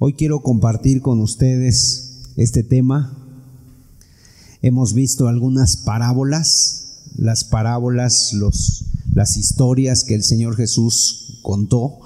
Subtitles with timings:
[0.00, 3.18] Hoy quiero compartir con ustedes este tema.
[4.62, 11.98] Hemos visto algunas parábolas, las parábolas, los, las historias que el Señor Jesús contó,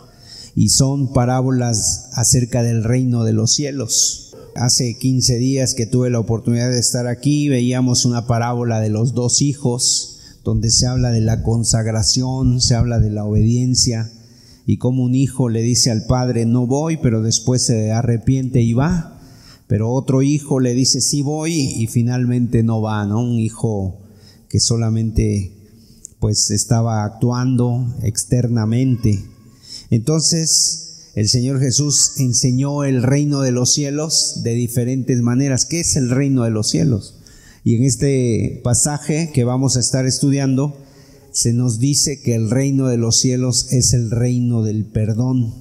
[0.57, 4.37] y son parábolas acerca del reino de los cielos.
[4.57, 9.13] Hace 15 días que tuve la oportunidad de estar aquí, veíamos una parábola de los
[9.13, 14.11] dos hijos, donde se habla de la consagración, se habla de la obediencia,
[14.67, 18.73] y como un hijo le dice al padre, no voy, pero después se arrepiente y
[18.73, 19.21] va,
[19.67, 23.21] pero otro hijo le dice, sí voy, y finalmente no va, ¿no?
[23.23, 23.99] Un hijo
[24.49, 25.53] que solamente
[26.21, 29.25] pues estaba actuando externamente.
[29.91, 35.65] Entonces, el Señor Jesús enseñó el reino de los cielos de diferentes maneras.
[35.65, 37.17] ¿Qué es el reino de los cielos?
[37.65, 40.77] Y en este pasaje que vamos a estar estudiando,
[41.33, 45.55] se nos dice que el reino de los cielos es el reino del perdón.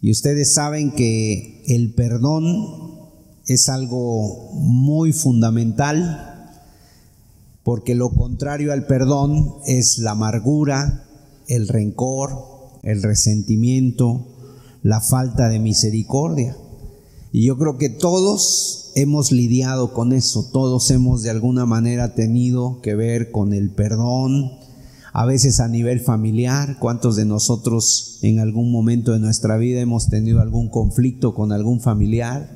[0.00, 2.96] Y ustedes saben que el perdón
[3.46, 6.52] es algo muy fundamental,
[7.64, 11.04] porque lo contrario al perdón es la amargura,
[11.48, 12.32] el rencor,
[12.82, 14.26] el resentimiento,
[14.82, 16.56] la falta de misericordia.
[17.36, 22.80] Y yo creo que todos hemos lidiado con eso, todos hemos de alguna manera tenido
[22.80, 24.52] que ver con el perdón,
[25.12, 30.08] a veces a nivel familiar, cuántos de nosotros en algún momento de nuestra vida hemos
[30.08, 32.54] tenido algún conflicto con algún familiar,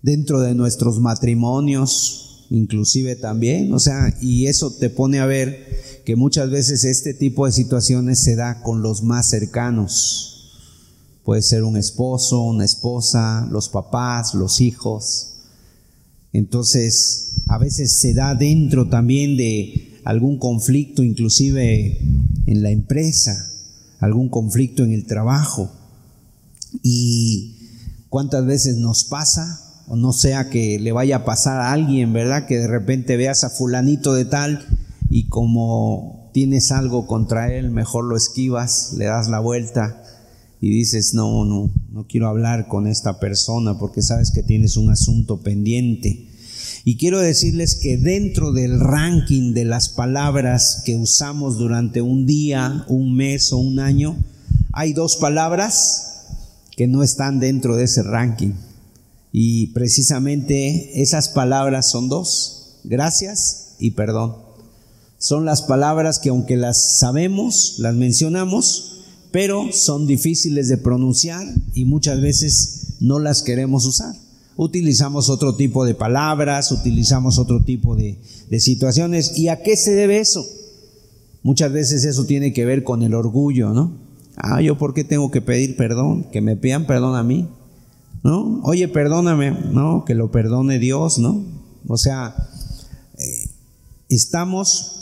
[0.00, 5.66] dentro de nuestros matrimonios, inclusive también, o sea, y eso te pone a ver
[6.04, 10.37] que muchas veces este tipo de situaciones se da con los más cercanos,
[11.28, 15.34] Puede ser un esposo, una esposa, los papás, los hijos.
[16.32, 21.98] Entonces, a veces se da dentro también de algún conflicto, inclusive
[22.46, 23.46] en la empresa,
[24.00, 25.70] algún conflicto en el trabajo.
[26.82, 27.58] Y
[28.08, 32.46] cuántas veces nos pasa, o no sea que le vaya a pasar a alguien, ¿verdad?
[32.46, 34.66] Que de repente veas a fulanito de tal
[35.10, 40.04] y como tienes algo contra él, mejor lo esquivas, le das la vuelta
[40.60, 44.90] y dices, no, no, no quiero hablar con esta persona porque sabes que tienes un
[44.90, 46.26] asunto pendiente.
[46.84, 52.84] Y quiero decirles que dentro del ranking de las palabras que usamos durante un día,
[52.88, 54.16] un mes o un año,
[54.72, 56.24] hay dos palabras
[56.76, 58.52] que no están dentro de ese ranking.
[59.32, 64.36] Y precisamente esas palabras son dos, gracias y perdón.
[65.18, 68.97] Son las palabras que aunque las sabemos, las mencionamos,
[69.30, 74.14] pero son difíciles de pronunciar y muchas veces no las queremos usar.
[74.56, 78.18] Utilizamos otro tipo de palabras, utilizamos otro tipo de,
[78.58, 79.38] situaciones.
[79.38, 80.44] ¿Y a qué se debe eso?
[81.42, 83.92] Muchas veces eso tiene que ver con el orgullo, ¿no?
[84.36, 87.48] Ah, yo por qué tengo que pedir perdón, que me pidan perdón a mí,
[88.24, 88.60] ¿no?
[88.64, 91.44] Oye, perdóname, no, que lo perdone Dios, ¿no?
[91.86, 92.34] O sea,
[93.18, 93.48] eh,
[94.08, 94.98] estamos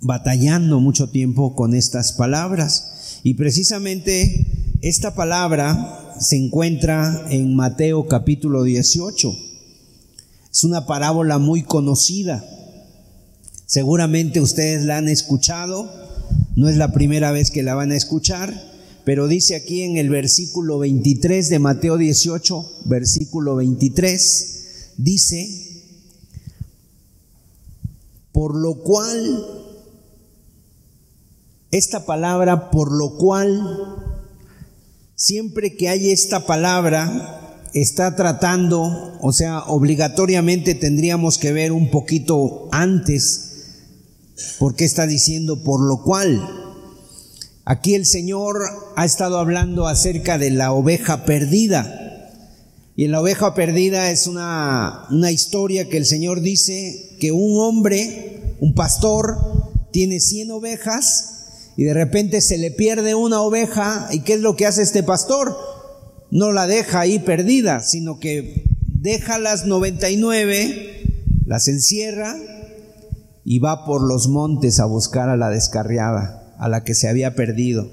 [0.00, 2.99] batallando mucho tiempo con estas palabras.
[3.22, 4.46] Y precisamente
[4.80, 9.36] esta palabra se encuentra en Mateo capítulo 18.
[10.50, 12.42] Es una parábola muy conocida.
[13.66, 15.90] Seguramente ustedes la han escuchado.
[16.56, 18.52] No es la primera vez que la van a escuchar,
[19.04, 25.48] pero dice aquí en el versículo 23 de Mateo 18, versículo 23, dice,
[28.32, 29.59] por lo cual
[31.70, 34.10] esta palabra, por lo cual
[35.14, 37.36] siempre que hay esta palabra,
[37.74, 43.46] está tratando, o sea, obligatoriamente tendríamos que ver un poquito antes,
[44.58, 46.40] porque está diciendo por lo cual.
[47.64, 48.56] Aquí el Señor
[48.96, 52.30] ha estado hablando acerca de la oveja perdida.
[52.96, 57.60] Y en la oveja perdida es una, una historia que el Señor dice que un
[57.60, 59.36] hombre, un pastor,
[59.92, 61.39] tiene 100 ovejas
[61.80, 65.02] y de repente se le pierde una oveja y ¿qué es lo que hace este
[65.02, 65.56] pastor?
[66.30, 72.36] No la deja ahí perdida, sino que deja las 99, las encierra
[73.46, 77.34] y va por los montes a buscar a la descarriada, a la que se había
[77.34, 77.90] perdido.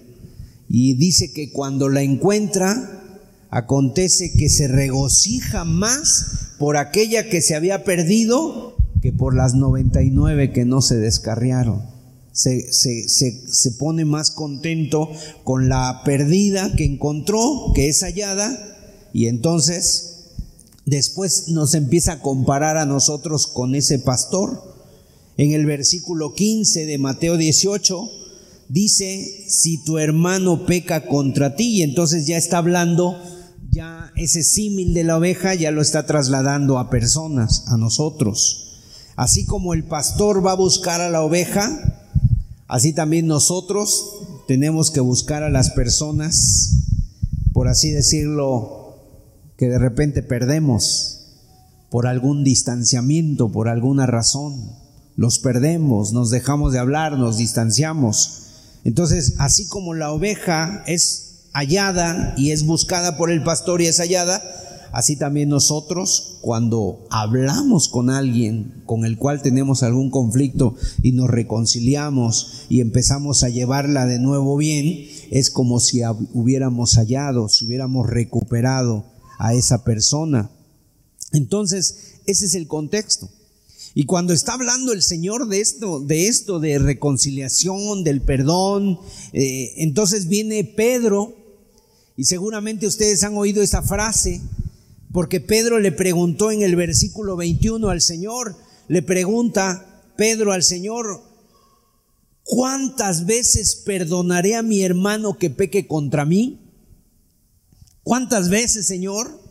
[0.67, 3.05] Y dice que cuando la encuentra,
[3.51, 10.51] acontece que se regocija más por aquella que se había perdido que por las 99
[10.51, 11.96] que no se descarriaron
[12.37, 15.09] se, pone más contento
[15.43, 20.35] con la perdida que encontró, que es hallada, y entonces
[20.85, 24.75] después nos empieza a comparar a nosotros con ese pastor.
[25.37, 28.09] En el versículo 15 de Mateo 18
[28.69, 33.19] dice, si tu hermano peca contra ti, y entonces ya está hablando,
[33.71, 38.79] ya ese símil de la oveja ya lo está trasladando a personas, a nosotros.
[39.15, 41.96] Así como el pastor va a buscar a la oveja,
[42.67, 44.13] así también nosotros
[44.47, 46.85] tenemos que buscar a las personas,
[47.53, 48.95] por así decirlo,
[49.57, 51.17] que de repente perdemos
[51.89, 54.71] por algún distanciamiento, por alguna razón.
[55.15, 58.43] Los perdemos, nos dejamos de hablar, nos distanciamos.
[58.83, 63.97] Entonces, así como la oveja es hallada y es buscada por el pastor y es
[63.97, 64.43] hallada,
[64.91, 71.29] así también nosotros cuando hablamos con alguien con el cual tenemos algún conflicto y nos
[71.29, 76.01] reconciliamos y empezamos a llevarla de nuevo bien, es como si
[76.33, 79.05] hubiéramos hallado, si hubiéramos recuperado
[79.39, 80.49] a esa persona.
[81.33, 83.29] Entonces, ese es el contexto.
[83.93, 88.99] Y cuando está hablando el Señor de esto, de esto, de reconciliación, del perdón,
[89.33, 91.35] eh, entonces viene Pedro,
[92.15, 94.41] y seguramente ustedes han oído esa frase,
[95.17, 98.55] porque Pedro le preguntó en el versículo 21 al Señor,
[98.87, 101.23] le pregunta Pedro al Señor,
[102.43, 106.59] ¿cuántas veces perdonaré a mi hermano que peque contra mí?
[108.03, 109.41] ¿Cuántas veces, Señor?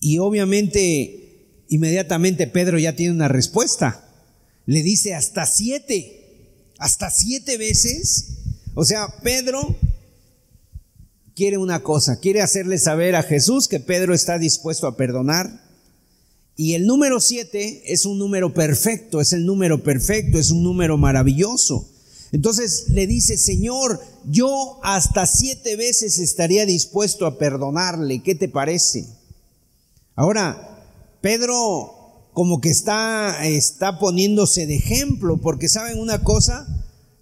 [0.00, 4.04] Y obviamente, inmediatamente Pedro ya tiene una respuesta.
[4.66, 8.30] Le dice hasta siete, hasta siete veces.
[8.74, 9.76] O sea, Pedro
[11.34, 15.62] quiere una cosa, quiere hacerle saber a Jesús que Pedro está dispuesto a perdonar.
[16.56, 20.98] Y el número siete es un número perfecto, es el número perfecto, es un número
[20.98, 21.88] maravilloso.
[22.30, 29.06] Entonces le dice, Señor, yo hasta siete veces estaría dispuesto a perdonarle, ¿qué te parece?
[30.14, 30.86] Ahora,
[31.20, 31.98] Pedro
[32.32, 36.66] como que está, está poniéndose de ejemplo, porque saben una cosa,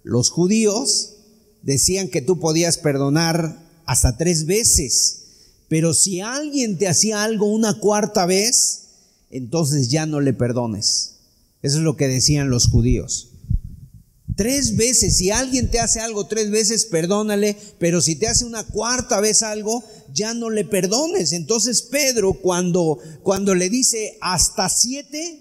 [0.03, 1.15] los judíos
[1.61, 5.21] decían que tú podías perdonar hasta tres veces,
[5.67, 8.81] pero si alguien te hacía algo una cuarta vez,
[9.29, 11.15] entonces ya no le perdones.
[11.61, 13.29] Eso es lo que decían los judíos.
[14.35, 18.63] Tres veces, si alguien te hace algo tres veces, perdónale, pero si te hace una
[18.63, 19.83] cuarta vez algo,
[20.13, 21.33] ya no le perdones.
[21.33, 25.39] Entonces Pedro, cuando, cuando le dice hasta siete,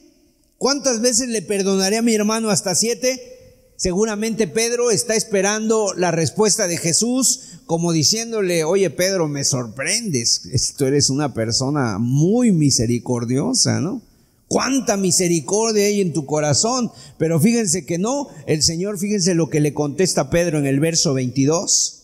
[0.59, 3.73] ¿cuántas veces le perdonaré a mi hermano hasta siete?
[3.77, 10.87] Seguramente Pedro está esperando la respuesta de Jesús, como diciéndole, oye Pedro, me sorprendes, tú
[10.87, 14.03] eres una persona muy misericordiosa, ¿no?
[14.49, 16.91] cuánta misericordia hay en tu corazón.
[17.17, 21.15] Pero fíjense que no, el Señor, fíjense lo que le contesta Pedro en el verso
[21.15, 22.03] 22.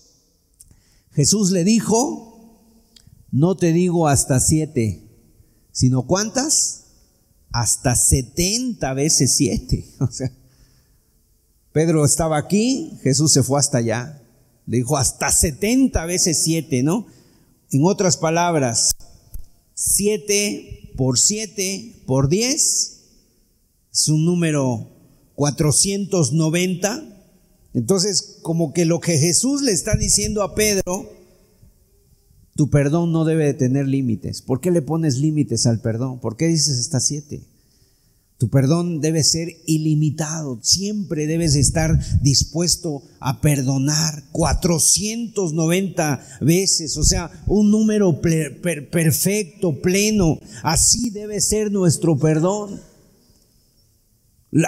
[1.14, 2.62] Jesús le dijo,
[3.32, 5.02] no te digo hasta siete,
[5.72, 6.84] sino cuántas?
[7.50, 9.84] Hasta setenta veces siete.
[9.98, 10.30] O sea,
[11.72, 14.22] Pedro estaba aquí, Jesús se fue hasta allá.
[14.66, 17.06] Le dijo hasta setenta veces siete, ¿no?
[17.70, 18.92] En otras palabras,
[19.74, 22.96] siete por 7 por 10
[23.92, 24.88] es un número
[25.34, 27.04] 490.
[27.74, 31.10] Entonces, como que lo que Jesús le está diciendo a Pedro,
[32.54, 34.40] tu perdón no debe de tener límites.
[34.42, 36.20] ¿Por qué le pones límites al perdón?
[36.20, 37.42] ¿Por qué dices hasta 7?
[38.38, 40.58] Tu perdón debe ser ilimitado.
[40.62, 46.98] Siempre debes estar dispuesto a perdonar 490 veces.
[46.98, 50.38] O sea, un número perfecto, pleno.
[50.62, 52.82] Así debe ser nuestro perdón.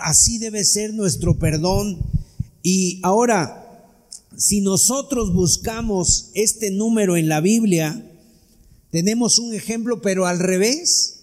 [0.02, 1.98] Así debe ser nuestro perdón.
[2.62, 3.87] Y ahora,
[4.34, 8.02] si nosotros buscamos este número en la Biblia,
[8.90, 11.16] tenemos un ejemplo, pero al revés.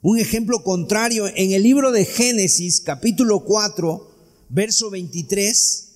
[0.00, 4.08] Un ejemplo contrario, en el libro de Génesis, capítulo 4,
[4.48, 5.88] verso 23,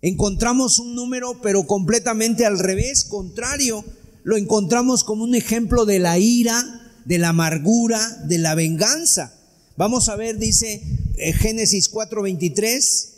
[0.00, 3.84] encontramos un número, pero completamente al revés, contrario.
[4.22, 6.64] Lo encontramos como un ejemplo de la ira,
[7.04, 9.38] de la amargura, de la venganza.
[9.76, 10.82] Vamos a ver, dice
[11.18, 13.10] eh, Génesis 4:23,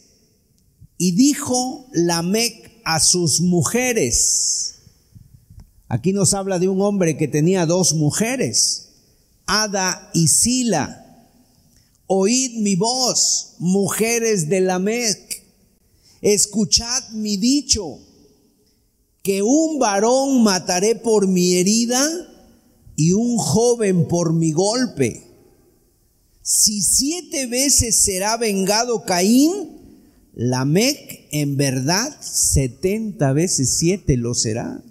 [0.99, 4.75] y dijo Lamec a sus mujeres.
[5.87, 8.86] Aquí nos habla de un hombre que tenía dos mujeres.
[9.47, 11.03] Ada y Sila.
[12.07, 15.45] Oíd mi voz, mujeres de Lamec.
[16.21, 18.01] Escuchad mi dicho,
[19.23, 22.05] que un varón mataré por mi herida
[22.97, 25.23] y un joven por mi golpe.
[26.43, 29.77] Si siete veces será vengado Caín,
[30.35, 34.83] Lamec en verdad setenta veces siete lo será.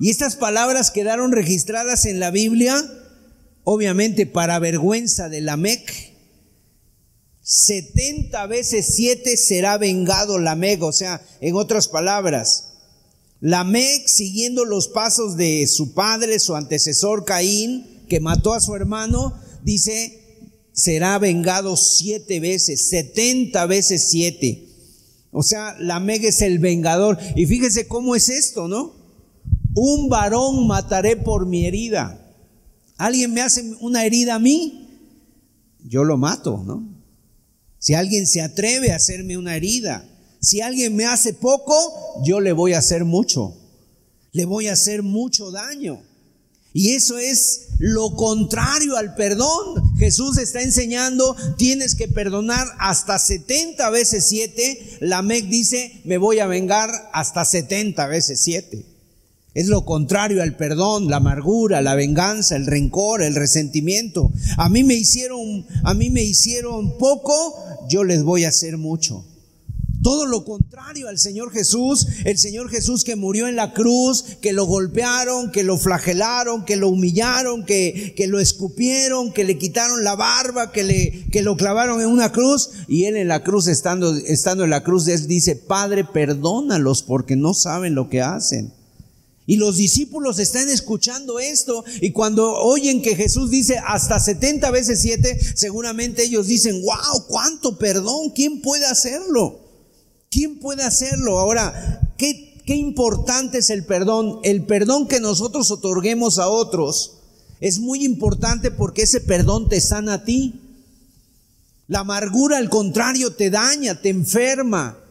[0.00, 2.74] Y estas palabras quedaron registradas en la Biblia
[3.64, 6.14] obviamente para vergüenza de Lamec,
[7.42, 10.82] 70 veces 7 será vengado Lamec.
[10.82, 12.72] O sea, en otras palabras,
[13.40, 19.38] Lamec, siguiendo los pasos de su padre, su antecesor Caín, que mató a su hermano,
[19.62, 20.20] dice,
[20.72, 24.68] será vengado siete veces, 70 veces siete.
[25.30, 27.18] O sea, Lamec es el vengador.
[27.34, 28.94] Y fíjese cómo es esto, ¿no?
[29.74, 32.23] Un varón mataré por mi herida.
[33.04, 34.88] Alguien me hace una herida a mí,
[35.84, 36.88] yo lo mato, ¿no?
[37.78, 40.08] Si alguien se atreve a hacerme una herida,
[40.40, 41.74] si alguien me hace poco,
[42.24, 43.54] yo le voy a hacer mucho.
[44.32, 46.02] Le voy a hacer mucho daño.
[46.72, 49.98] Y eso es lo contrario al perdón.
[49.98, 55.00] Jesús está enseñando, tienes que perdonar hasta 70 veces 7.
[55.00, 58.93] La MEC dice, me voy a vengar hasta 70 veces 7.
[59.54, 64.32] Es lo contrario al perdón, la amargura, la venganza, el rencor, el resentimiento.
[64.56, 67.54] A mí me hicieron, a mí me hicieron poco,
[67.88, 69.24] yo les voy a hacer mucho.
[70.02, 74.52] Todo lo contrario al Señor Jesús, el Señor Jesús que murió en la cruz, que
[74.52, 80.04] lo golpearon, que lo flagelaron, que lo humillaron, que, que lo escupieron, que le quitaron
[80.04, 82.70] la barba, que, le, que lo clavaron en una cruz.
[82.86, 87.36] Y él en la cruz, estando, estando en la cruz, él dice, Padre, perdónalos porque
[87.36, 88.74] no saben lo que hacen.
[89.46, 95.00] Y los discípulos están escuchando esto y cuando oyen que Jesús dice hasta 70 veces
[95.02, 99.60] 7, seguramente ellos dicen, wow, cuánto perdón, ¿quién puede hacerlo?
[100.30, 101.38] ¿Quién puede hacerlo?
[101.38, 104.40] Ahora, ¿qué, qué importante es el perdón?
[104.44, 107.18] El perdón que nosotros otorguemos a otros
[107.60, 110.60] es muy importante porque ese perdón te sana a ti.
[111.86, 115.03] La amargura, al contrario, te daña, te enferma.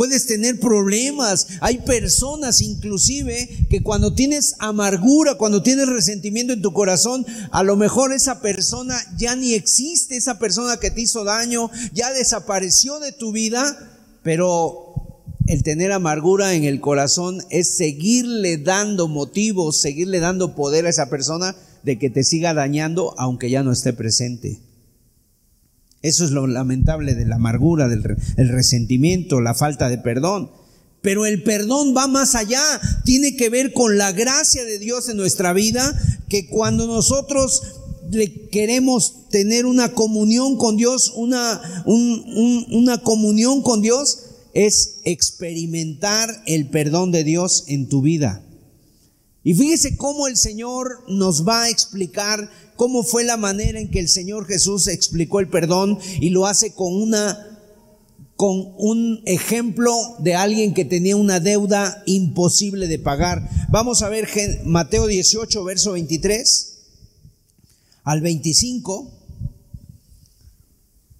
[0.00, 1.46] Puedes tener problemas.
[1.60, 7.76] Hay personas inclusive que cuando tienes amargura, cuando tienes resentimiento en tu corazón, a lo
[7.76, 13.12] mejor esa persona ya ni existe, esa persona que te hizo daño, ya desapareció de
[13.12, 13.76] tu vida,
[14.22, 14.94] pero
[15.46, 21.10] el tener amargura en el corazón es seguirle dando motivos, seguirle dando poder a esa
[21.10, 24.60] persona de que te siga dañando aunque ya no esté presente.
[26.02, 30.50] Eso es lo lamentable de la amargura, del el resentimiento, la falta de perdón.
[31.02, 32.62] Pero el perdón va más allá,
[33.04, 37.62] tiene que ver con la gracia de Dios en nuestra vida, que cuando nosotros
[38.10, 44.20] le queremos tener una comunión con Dios, una, una comunión con Dios,
[44.52, 48.42] es experimentar el perdón de Dios en tu vida.
[49.42, 52.50] Y fíjese cómo el Señor nos va a explicar
[52.80, 56.72] cómo fue la manera en que el Señor Jesús explicó el perdón y lo hace
[56.72, 57.46] con una
[58.36, 63.46] con un ejemplo de alguien que tenía una deuda imposible de pagar.
[63.68, 64.26] Vamos a ver
[64.64, 66.78] Mateo 18, verso 23
[68.04, 69.12] al 25.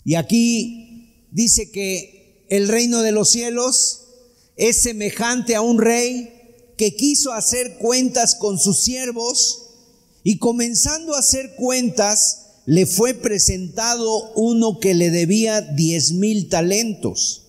[0.06, 4.04] Y aquí dice que el reino de los cielos
[4.56, 9.66] es semejante a un rey que quiso hacer cuentas con sus siervos
[10.22, 17.46] y comenzando a hacer cuentas, le fue presentado uno que le debía diez mil talentos.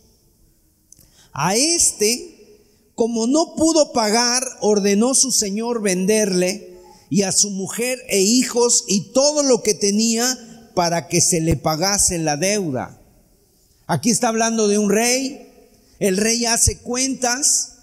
[1.33, 2.31] A este,
[2.95, 6.77] como no pudo pagar, ordenó su señor venderle
[7.09, 10.37] y a su mujer e hijos y todo lo que tenía
[10.73, 13.01] para que se le pagase la deuda.
[13.87, 15.47] Aquí está hablando de un rey.
[15.99, 17.73] El rey hace cuentas,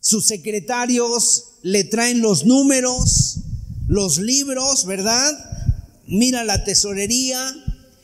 [0.00, 3.40] sus secretarios le traen los números,
[3.86, 5.32] los libros, ¿verdad?
[6.06, 7.38] Mira la tesorería,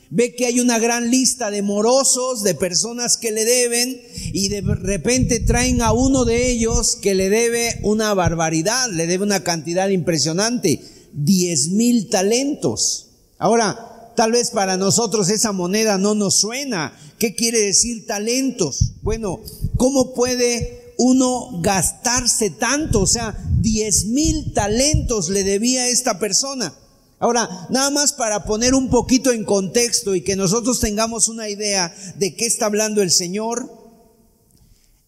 [0.09, 4.01] ve que hay una gran lista de morosos, de personas que le deben,
[4.33, 9.23] y de repente traen a uno de ellos que le debe una barbaridad, le debe
[9.23, 10.81] una cantidad impresionante,
[11.13, 13.07] diez mil talentos.
[13.37, 16.97] Ahora, tal vez para nosotros esa moneda no nos suena.
[17.17, 18.93] ¿Qué quiere decir talentos?
[19.01, 19.39] Bueno,
[19.77, 23.01] ¿cómo puede uno gastarse tanto?
[23.01, 26.75] O sea, 10 mil talentos le debía a esta persona.
[27.17, 31.91] Ahora, nada más para poner un poquito en contexto y que nosotros tengamos una idea
[32.17, 33.67] de qué está hablando el Señor,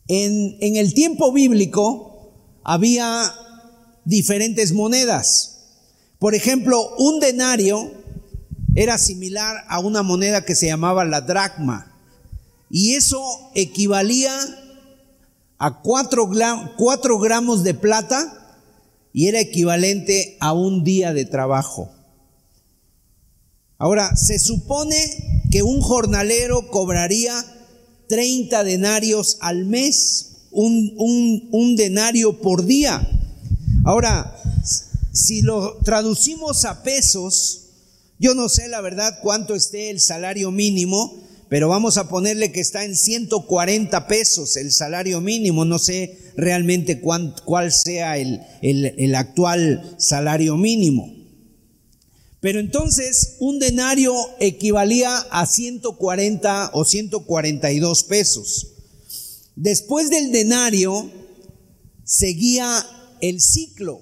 [0.07, 2.33] en, en el tiempo bíblico
[2.63, 3.31] había
[4.03, 5.59] diferentes monedas.
[6.17, 7.91] Por ejemplo, un denario
[8.75, 11.95] era similar a una moneda que se llamaba la dracma.
[12.71, 13.23] Y eso
[13.53, 14.35] equivalía
[15.63, 18.57] a 4 gramos de plata
[19.13, 21.89] y era equivalente a un día de trabajo.
[23.77, 24.97] Ahora, se supone
[25.51, 27.33] que un jornalero cobraría
[28.09, 33.07] 30 denarios al mes, un, un, denario por día.
[33.85, 34.35] Ahora,
[35.13, 37.59] si lo traducimos a pesos,
[38.19, 41.22] Yo no sé la verdad cuánto esté el salario mínimo,
[41.53, 45.65] pero vamos a ponerle que está en 140 pesos el salario mínimo.
[45.65, 51.13] No sé realmente cuál sea el, actual salario mínimo.
[52.39, 58.69] Pero entonces un denario equivalía a 140 o 142 pesos.
[59.55, 61.11] Después del denario
[62.03, 62.83] seguía
[63.21, 64.01] el ciclo.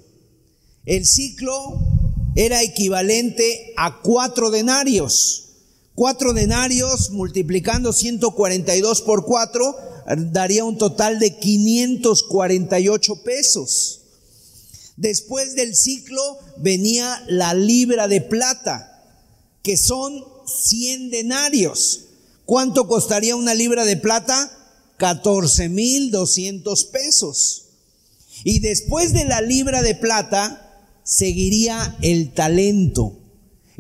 [0.86, 1.82] El ciclo
[2.34, 5.51] era equivalente a cuatro denarios.
[6.02, 9.78] Cuatro denarios multiplicando 142 por cuatro
[10.32, 14.00] daría un total de 548 pesos.
[14.98, 19.06] Después del ciclo venía la libra de plata,
[19.62, 22.06] que son 100 denarios.
[22.46, 24.52] ¿Cuánto costaría una libra de plata?
[24.98, 27.66] 14 mil 200 pesos.
[28.44, 33.21] Y después de la libra de plata seguiría el talento.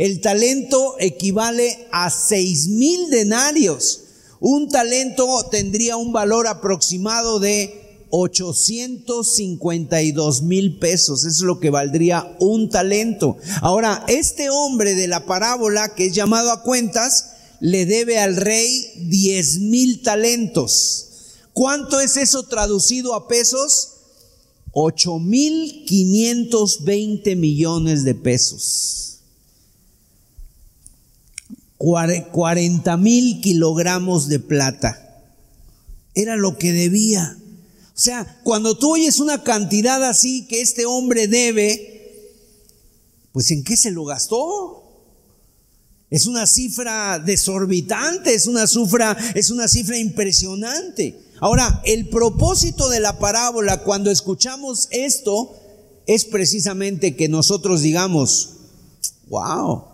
[0.01, 3.99] El talento equivale a 6 mil denarios.
[4.39, 11.19] Un talento tendría un valor aproximado de 852 mil pesos.
[11.19, 13.37] Eso es lo que valdría un talento.
[13.61, 19.05] Ahora, este hombre de la parábola que es llamado a cuentas, le debe al rey
[19.07, 21.09] 10 mil talentos.
[21.53, 23.89] ¿Cuánto es eso traducido a pesos?
[24.71, 29.10] 8 mil 520 millones de pesos.
[31.81, 35.23] 40 mil kilogramos de plata.
[36.13, 37.37] Era lo que debía.
[37.95, 41.91] O sea, cuando tú oyes una cantidad así que este hombre debe,
[43.31, 44.77] pues ¿en qué se lo gastó?
[46.09, 51.17] Es una cifra desorbitante, es una cifra, es una cifra impresionante.
[51.39, 55.55] Ahora, el propósito de la parábola cuando escuchamos esto
[56.05, 58.57] es precisamente que nosotros digamos,
[59.29, 59.90] wow,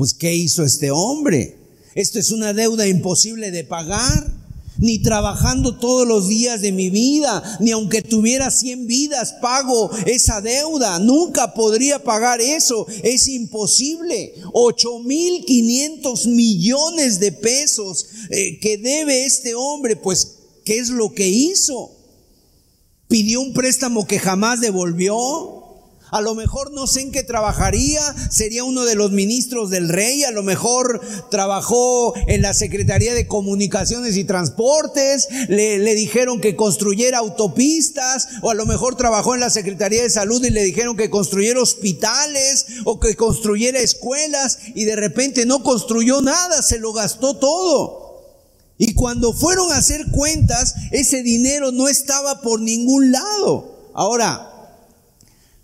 [0.00, 1.58] pues ¿qué hizo este hombre?
[1.94, 4.32] Esto es una deuda imposible de pagar
[4.78, 10.40] ni trabajando todos los días de mi vida, ni aunque tuviera 100 vidas, pago esa
[10.40, 10.98] deuda.
[11.00, 12.86] Nunca podría pagar eso.
[13.02, 14.32] Es imposible.
[14.54, 21.90] 8.500 millones de pesos eh, que debe este hombre, pues, ¿qué es lo que hizo?
[23.06, 25.59] ¿Pidió un préstamo que jamás devolvió?
[26.10, 30.24] A lo mejor no sé en qué trabajaría, sería uno de los ministros del rey,
[30.24, 36.56] a lo mejor trabajó en la Secretaría de Comunicaciones y Transportes, le, le, dijeron que
[36.56, 40.96] construyera autopistas, o a lo mejor trabajó en la Secretaría de Salud y le dijeron
[40.96, 46.92] que construyera hospitales o que construyera escuelas y de repente no construyó nada, se lo
[46.92, 48.00] gastó todo.
[48.78, 53.90] Y cuando fueron a hacer cuentas, ese dinero no estaba por ningún lado.
[53.92, 54.49] Ahora,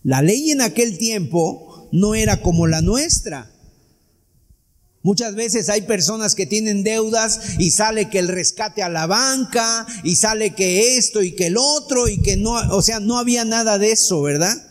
[0.06, 3.50] la ley en aquel tiempo no era como la nuestra.
[5.02, 9.84] Muchas veces hay personas que tienen deudas y sale que el rescate a la banca
[10.04, 13.44] y sale que esto y que el otro y que no, o sea, no había
[13.44, 14.65] nada de eso, ¿verdad?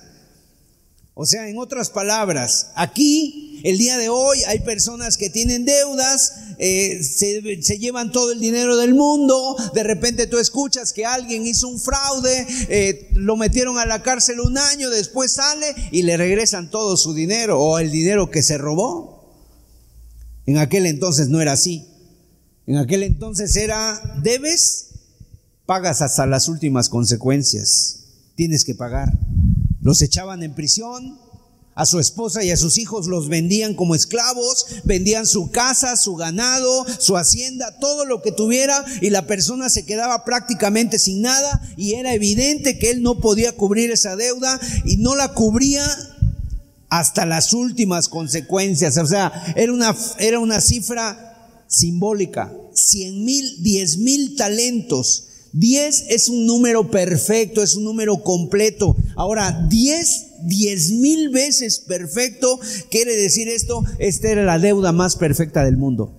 [1.17, 6.34] O sea, en otras palabras, aquí, el día de hoy, hay personas que tienen deudas,
[6.58, 11.69] eh, se, llevan todo el dinero del mundo, de repente tú escuchas que alguien hizo
[11.69, 16.69] un fraude, eh, lo metieron a la cárcel un año, después sale y le regresan
[16.69, 19.34] todo su dinero o el dinero que se robó.
[20.45, 21.88] En aquel entonces no era así.
[22.67, 24.89] En aquel entonces era, debes,
[25.65, 28.01] pagas hasta las últimas consecuencias.
[28.36, 29.13] Tienes que pagar.
[29.85, 31.15] Los echaban en prisión,
[31.75, 36.15] a su esposa y a sus hijos los vendían como esclavos, vendían su casa, su
[36.15, 41.61] ganado, su hacienda, todo lo que tuviera y la persona se quedaba prácticamente sin nada
[41.77, 45.85] y era evidente que él no podía cubrir esa deuda y no la cubría
[46.89, 48.97] hasta las últimas consecuencias.
[48.97, 56.27] O sea, era una, era una cifra simbólica, 100 mil, 10 mil talentos 10 es
[56.27, 58.97] un número perfecto, es un número completo.
[59.15, 62.59] Ahora, 10, 10 mil veces perfecto,
[62.91, 66.13] quiere decir esto, esta era la deuda más perfecta del mundo.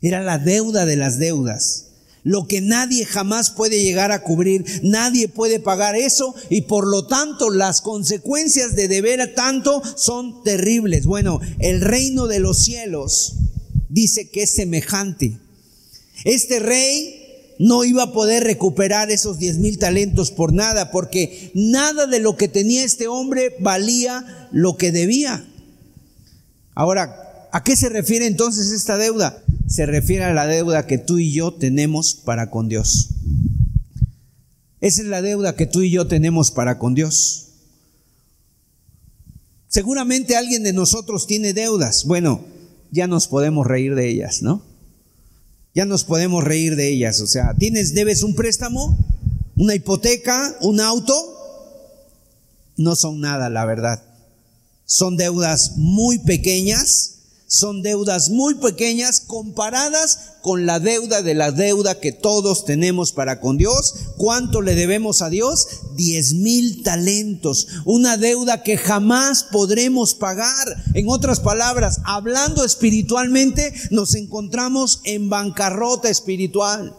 [0.00, 1.88] Era la deuda de las deudas.
[2.22, 7.06] Lo que nadie jamás puede llegar a cubrir, nadie puede pagar eso y por lo
[7.06, 11.04] tanto las consecuencias de deber tanto son terribles.
[11.04, 13.34] Bueno, el reino de los cielos
[13.90, 15.38] dice que es semejante.
[16.24, 17.15] Este rey
[17.58, 22.36] no iba a poder recuperar esos diez mil talentos por nada, porque nada de lo
[22.36, 25.46] que tenía este hombre valía lo que debía.
[26.74, 29.42] Ahora, ¿a qué se refiere entonces esta deuda?
[29.66, 33.08] Se refiere a la deuda que tú y yo tenemos para con Dios.
[34.80, 37.46] Esa es la deuda que tú y yo tenemos para con Dios.
[39.68, 42.04] Seguramente alguien de nosotros tiene deudas.
[42.04, 42.44] Bueno,
[42.90, 44.62] ya nos podemos reír de ellas, ¿no?
[45.76, 47.20] Ya nos podemos reír de ellas.
[47.20, 48.96] O sea, tienes, debes un préstamo,
[49.56, 51.14] una hipoteca, un auto.
[52.78, 54.02] No son nada, la verdad.
[54.86, 57.15] Son deudas muy pequeñas
[57.48, 63.40] son deudas muy pequeñas comparadas con la deuda de la deuda que todos tenemos para
[63.40, 63.94] con Dios.
[64.16, 65.68] ¿Cuánto le debemos a Dios?
[65.94, 67.68] Diez mil talentos.
[67.84, 70.84] Una deuda que jamás podremos pagar.
[70.94, 76.96] En otras palabras, hablando espiritualmente, nos encontramos en bancarrota espiritual.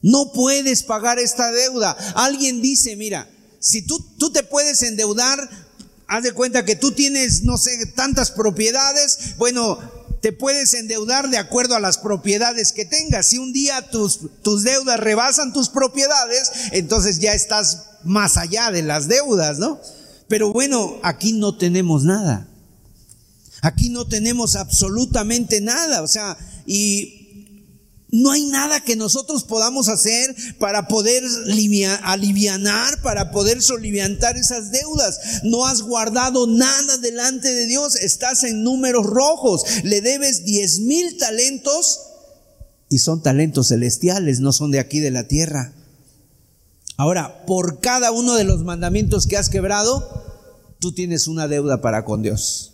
[0.00, 1.94] No puedes pagar esta deuda.
[2.14, 3.28] Alguien dice, mira,
[3.58, 5.69] si tú, tú te puedes endeudar
[6.10, 9.78] haz de cuenta que tú tienes, no sé, tantas propiedades, bueno,
[10.20, 13.28] te puedes endeudar de acuerdo a las propiedades que tengas.
[13.28, 18.82] Si un día tus, tus deudas rebasan tus propiedades, entonces ya estás más allá de
[18.82, 19.80] las deudas, ¿no?
[20.26, 22.48] Pero bueno, aquí no tenemos nada.
[23.62, 26.02] Aquí no tenemos absolutamente nada.
[26.02, 27.19] O sea, y
[28.12, 31.22] no hay nada que nosotros podamos hacer para poder
[32.02, 35.42] alivianar, para poder soliviantar esas deudas.
[35.44, 37.96] No has guardado nada delante de Dios.
[37.96, 39.62] Estás en números rojos.
[39.84, 42.00] Le debes diez mil talentos
[42.88, 45.72] y son talentos celestiales, no son de aquí de la tierra.
[46.96, 50.24] Ahora, por cada uno de los mandamientos que has quebrado,
[50.80, 52.69] tú tienes una deuda para con Dios.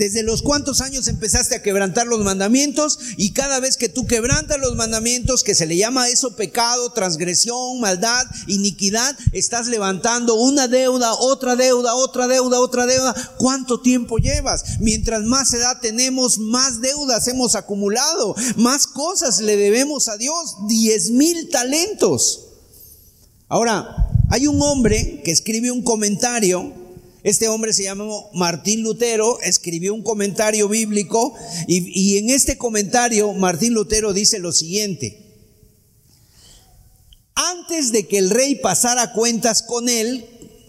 [0.00, 4.58] Desde los cuántos años empezaste a quebrantar los mandamientos y cada vez que tú quebrantas
[4.58, 11.12] los mandamientos, que se le llama eso pecado, transgresión, maldad, iniquidad, estás levantando una deuda,
[11.12, 13.14] otra deuda, otra deuda, otra deuda.
[13.36, 14.80] ¿Cuánto tiempo llevas?
[14.80, 21.10] Mientras más edad tenemos, más deudas hemos acumulado, más cosas le debemos a Dios, diez
[21.10, 22.46] mil talentos.
[23.48, 26.79] Ahora, hay un hombre que escribe un comentario
[27.22, 31.34] este hombre se llamó Martín Lutero, escribió un comentario bíblico
[31.66, 35.26] y, y, en este comentario Martín Lutero dice lo siguiente.
[37.34, 40.26] Antes de que el rey pasara cuentas con él,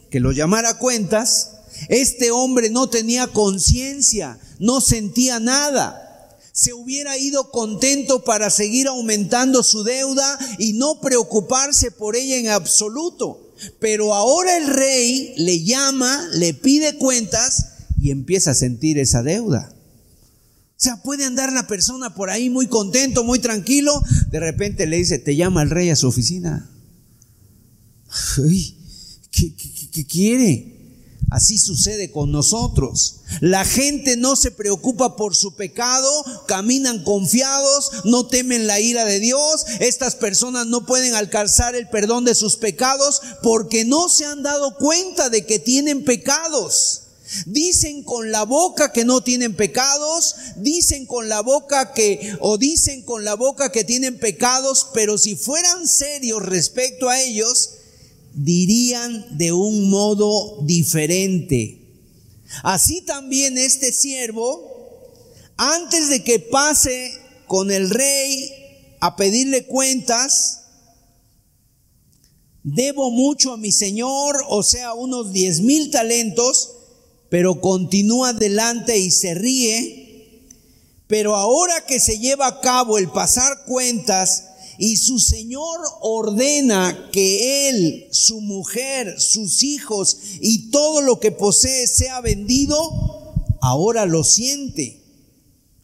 [0.09, 1.51] que lo llamara cuentas,
[1.89, 6.37] este hombre no tenía conciencia, no sentía nada.
[6.51, 12.49] Se hubiera ido contento para seguir aumentando su deuda y no preocuparse por ella en
[12.49, 13.50] absoluto.
[13.79, 17.67] Pero ahora el rey le llama, le pide cuentas
[17.99, 19.73] y empieza a sentir esa deuda.
[19.73, 24.01] O sea, puede andar la persona por ahí muy contento, muy tranquilo.
[24.31, 26.69] De repente le dice, te llama el rey a su oficina.
[29.31, 29.55] ¿qué,
[29.91, 30.80] qué quiere?
[31.31, 33.21] Así sucede con nosotros.
[33.39, 36.11] La gente no se preocupa por su pecado,
[36.45, 39.65] caminan confiados, no temen la ira de Dios.
[39.79, 44.75] Estas personas no pueden alcanzar el perdón de sus pecados porque no se han dado
[44.75, 47.03] cuenta de que tienen pecados.
[47.45, 53.03] Dicen con la boca que no tienen pecados, dicen con la boca que, o dicen
[53.03, 57.69] con la boca que tienen pecados, pero si fueran serios respecto a ellos,
[58.33, 61.81] dirían de un modo diferente.
[62.63, 64.69] Así también este siervo,
[65.57, 67.13] antes de que pase
[67.47, 68.49] con el rey
[68.99, 70.61] a pedirle cuentas,
[72.63, 76.71] debo mucho a mi señor, o sea, unos diez mil talentos,
[77.29, 80.47] pero continúa adelante y se ríe.
[81.07, 84.50] Pero ahora que se lleva a cabo el pasar cuentas,
[84.83, 91.85] y su Señor ordena que él, su mujer, sus hijos y todo lo que posee
[91.85, 92.75] sea vendido,
[93.61, 94.99] ahora lo siente.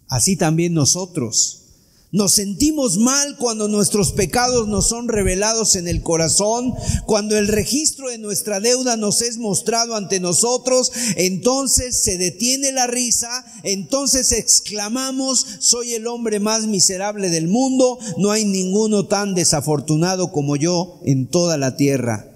[0.07, 1.66] Así también nosotros.
[2.13, 6.73] Nos sentimos mal cuando nuestros pecados nos son revelados en el corazón,
[7.05, 12.87] cuando el registro de nuestra deuda nos es mostrado ante nosotros, entonces se detiene la
[12.87, 20.31] risa, entonces exclamamos, soy el hombre más miserable del mundo, no hay ninguno tan desafortunado
[20.31, 22.31] como yo en toda la tierra.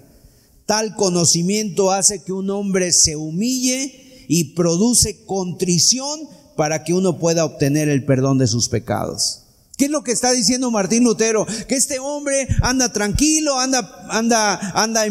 [0.66, 6.20] Tal conocimiento hace que un hombre se humille y produce contrición
[6.56, 9.41] para que uno pueda obtener el perdón de sus pecados.
[9.82, 11.44] ¿Qué es lo que está diciendo Martín Lutero?
[11.66, 15.06] Que este hombre anda tranquilo, anda, anda, anda,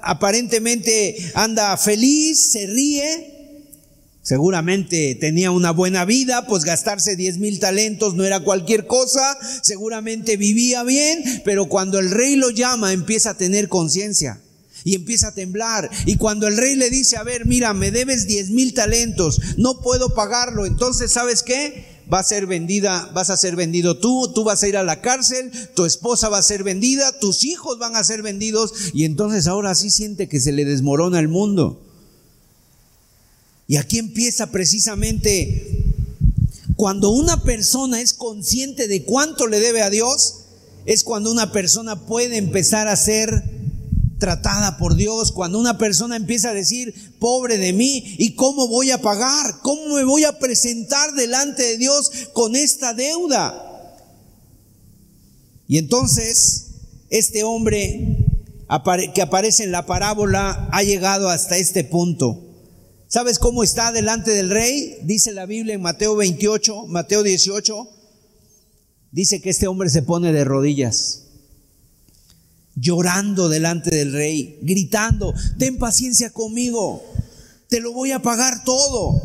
[0.00, 3.66] aparentemente anda feliz, se ríe.
[4.22, 9.36] Seguramente tenía una buena vida, pues gastarse 10 mil talentos no era cualquier cosa.
[9.60, 14.40] Seguramente vivía bien, pero cuando el rey lo llama empieza a tener conciencia
[14.84, 15.90] y empieza a temblar.
[16.06, 19.80] Y cuando el rey le dice, a ver, mira, me debes 10 mil talentos, no
[19.80, 20.64] puedo pagarlo.
[20.64, 21.91] Entonces, ¿sabes qué?
[22.12, 25.00] Va a ser vendida, vas a ser vendido tú, tú vas a ir a la
[25.00, 29.46] cárcel, tu esposa va a ser vendida, tus hijos van a ser vendidos y entonces
[29.46, 31.80] ahora sí siente que se le desmorona el mundo.
[33.68, 35.84] Y aquí empieza precisamente
[36.76, 40.40] cuando una persona es consciente de cuánto le debe a Dios,
[40.84, 43.61] es cuando una persona puede empezar a ser
[44.22, 48.92] tratada por Dios, cuando una persona empieza a decir, pobre de mí, ¿y cómo voy
[48.92, 49.58] a pagar?
[49.62, 53.98] ¿Cómo me voy a presentar delante de Dios con esta deuda?
[55.66, 56.66] Y entonces,
[57.10, 58.24] este hombre
[59.12, 62.44] que aparece en la parábola ha llegado hasta este punto.
[63.08, 64.98] ¿Sabes cómo está delante del rey?
[65.02, 67.88] Dice la Biblia en Mateo 28, Mateo 18.
[69.10, 71.21] Dice que este hombre se pone de rodillas,
[72.74, 77.02] llorando delante del rey, gritando, ten paciencia conmigo,
[77.68, 79.20] te lo voy a pagar todo.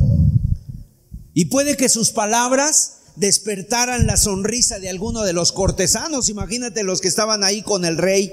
[1.34, 6.30] Y puede que sus palabras despertaran la sonrisa de alguno de los cortesanos.
[6.30, 8.32] Imagínate los que estaban ahí con el rey,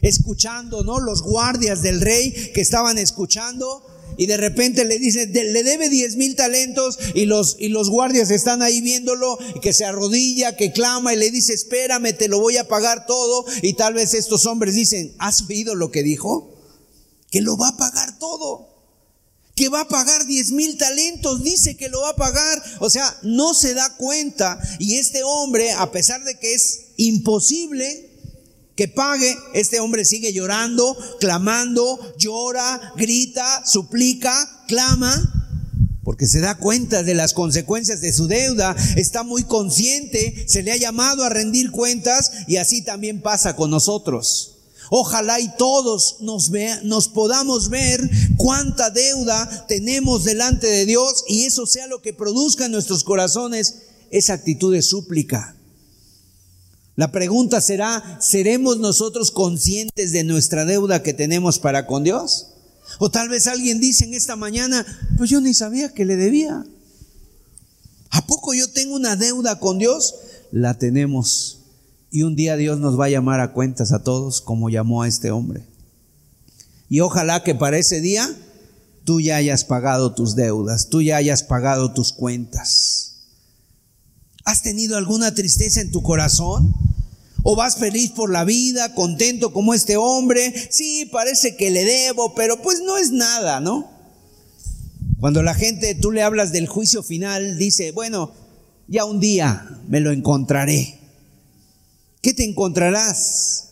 [0.00, 1.00] escuchando, ¿no?
[1.00, 3.84] Los guardias del rey que estaban escuchando
[4.18, 8.32] y de repente le dice, le debe 10 mil talentos y los, y los guardias
[8.32, 12.56] están ahí viéndolo, que se arrodilla, que clama y le dice, espérame, te lo voy
[12.56, 13.46] a pagar todo.
[13.62, 16.52] Y tal vez estos hombres dicen, ¿has oído lo que dijo?
[17.30, 18.66] Que lo va a pagar todo.
[19.54, 22.60] Que va a pagar 10 mil talentos, dice que lo va a pagar.
[22.80, 24.58] O sea, no se da cuenta.
[24.80, 28.07] Y este hombre, a pesar de que es imposible,
[28.78, 34.32] que pague, este hombre sigue llorando, clamando, llora, grita, suplica,
[34.68, 35.50] clama,
[36.04, 40.70] porque se da cuenta de las consecuencias de su deuda, está muy consciente, se le
[40.70, 44.58] ha llamado a rendir cuentas y así también pasa con nosotros.
[44.90, 46.52] Ojalá y todos nos,
[46.84, 52.66] nos podamos ver cuánta deuda tenemos delante de Dios y eso sea lo que produzca
[52.66, 53.78] en nuestros corazones
[54.12, 55.57] esa actitud de súplica
[56.98, 62.48] la pregunta será, ¿seremos nosotros conscientes de nuestra deuda que tenemos para con Dios?
[62.98, 64.84] O tal vez alguien dice en esta mañana,
[65.16, 66.66] pues yo ni sabía que le debía.
[68.10, 70.16] ¿A poco yo tengo una deuda con Dios?
[70.50, 71.60] La tenemos.
[72.10, 75.08] Y un día Dios nos va a llamar a cuentas a todos como llamó a
[75.08, 75.62] este hombre.
[76.88, 78.28] Y ojalá que para ese día
[79.04, 83.08] tú ya hayas pagado tus deudas, tú ya hayas pagado tus cuentas.
[84.44, 86.87] ¿Has tenido alguna tristeza en tu corazón?
[87.42, 90.52] ¿O vas feliz por la vida, contento como este hombre?
[90.70, 93.90] Sí, parece que le debo, pero pues no es nada, ¿no?
[95.20, 98.32] Cuando la gente, tú le hablas del juicio final, dice, bueno,
[98.86, 100.98] ya un día me lo encontraré.
[102.22, 103.70] ¿Qué te encontrarás?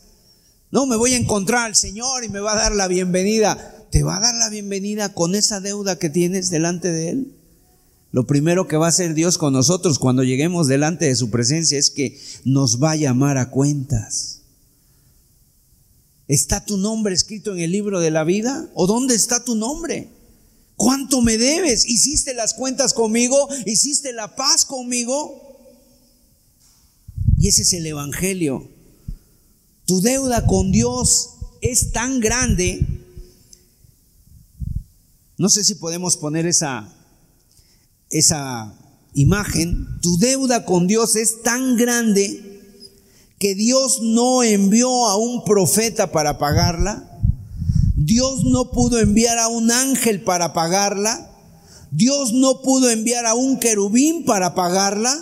[0.70, 3.86] No, me voy a encontrar al Señor y me va a dar la bienvenida.
[3.90, 7.35] ¿Te va a dar la bienvenida con esa deuda que tienes delante de Él?
[8.16, 11.78] Lo primero que va a hacer Dios con nosotros cuando lleguemos delante de su presencia
[11.78, 14.40] es que nos va a llamar a cuentas.
[16.26, 18.70] ¿Está tu nombre escrito en el libro de la vida?
[18.72, 20.08] ¿O dónde está tu nombre?
[20.76, 21.84] ¿Cuánto me debes?
[21.84, 23.50] ¿Hiciste las cuentas conmigo?
[23.66, 25.60] ¿Hiciste la paz conmigo?
[27.36, 28.66] Y ese es el Evangelio.
[29.84, 32.80] Tu deuda con Dios es tan grande.
[35.36, 36.95] No sé si podemos poner esa,
[38.10, 38.74] esa
[39.14, 42.60] imagen, tu deuda con Dios es tan grande
[43.38, 47.20] que Dios no envió a un profeta para pagarla,
[47.96, 51.30] Dios no pudo enviar a un ángel para pagarla,
[51.90, 55.14] Dios no pudo enviar a un querubín para pagarla,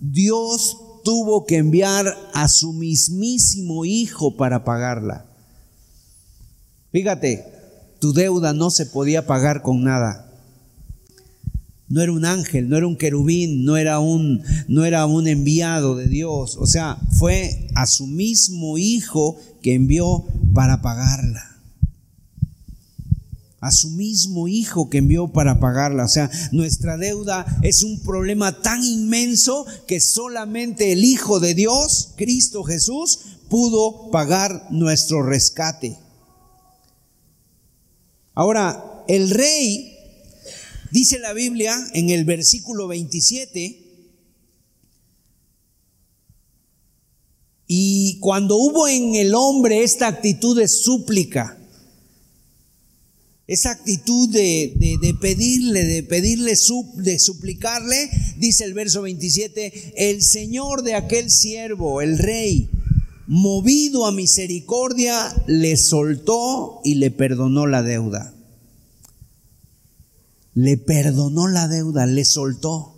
[0.00, 5.26] Dios tuvo que enviar a su mismísimo Hijo para pagarla.
[6.92, 7.44] Fíjate,
[8.00, 10.25] tu deuda no se podía pagar con nada.
[11.88, 15.94] No era un ángel, no era un querubín, no era un, no era un enviado
[15.94, 16.56] de Dios.
[16.56, 21.42] O sea, fue a su mismo hijo que envió para pagarla.
[23.60, 26.04] A su mismo hijo que envió para pagarla.
[26.04, 32.12] O sea, nuestra deuda es un problema tan inmenso que solamente el Hijo de Dios,
[32.16, 35.96] Cristo Jesús, pudo pagar nuestro rescate.
[38.34, 39.95] Ahora, el rey
[40.90, 43.82] Dice la Biblia en el versículo 27,
[47.68, 51.58] y cuando hubo en el hombre esta actitud de súplica,
[53.48, 54.74] esa actitud de,
[55.20, 56.54] pedirle, de pedirle,
[56.96, 62.68] de suplicarle, dice el verso 27, el Señor de aquel siervo, el rey,
[63.26, 68.35] movido a misericordia, le soltó y le perdonó la deuda
[70.56, 72.94] le perdonó la deuda, le soltó.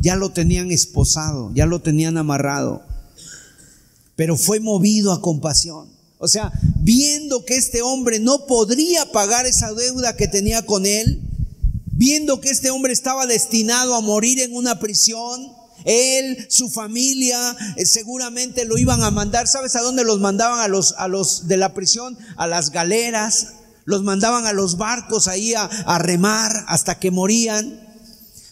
[0.00, 2.82] Ya lo tenían esposado, ya lo tenían amarrado,
[4.16, 5.88] pero fue movido a compasión.
[6.18, 11.20] O sea, viendo que este hombre no podría pagar esa deuda que tenía con él,
[11.92, 15.52] viendo que este hombre estaba destinado a morir en una prisión,
[15.84, 19.46] él, su familia, eh, seguramente lo iban a mandar.
[19.46, 22.16] ¿Sabes a dónde los mandaban a los, a los de la prisión?
[22.36, 23.48] A las galeras.
[23.84, 27.80] Los mandaban a los barcos ahí a, a remar hasta que morían.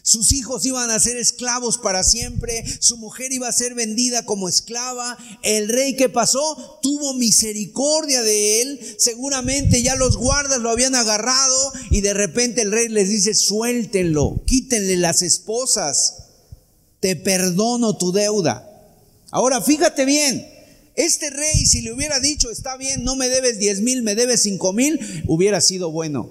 [0.03, 4.49] Sus hijos iban a ser esclavos para siempre, su mujer iba a ser vendida como
[4.49, 5.17] esclava.
[5.43, 8.97] El rey que pasó tuvo misericordia de él.
[8.99, 14.43] Seguramente ya los guardas lo habían agarrado y de repente el rey les dice, suéltenlo,
[14.47, 16.15] quítenle las esposas
[17.01, 18.67] te perdono tu deuda.
[19.31, 20.47] Ahora fíjate bien,
[21.05, 24.43] este rey si le hubiera dicho, está bien, no me debes 10 mil, me debes
[24.43, 26.31] 5 mil, hubiera sido bueno.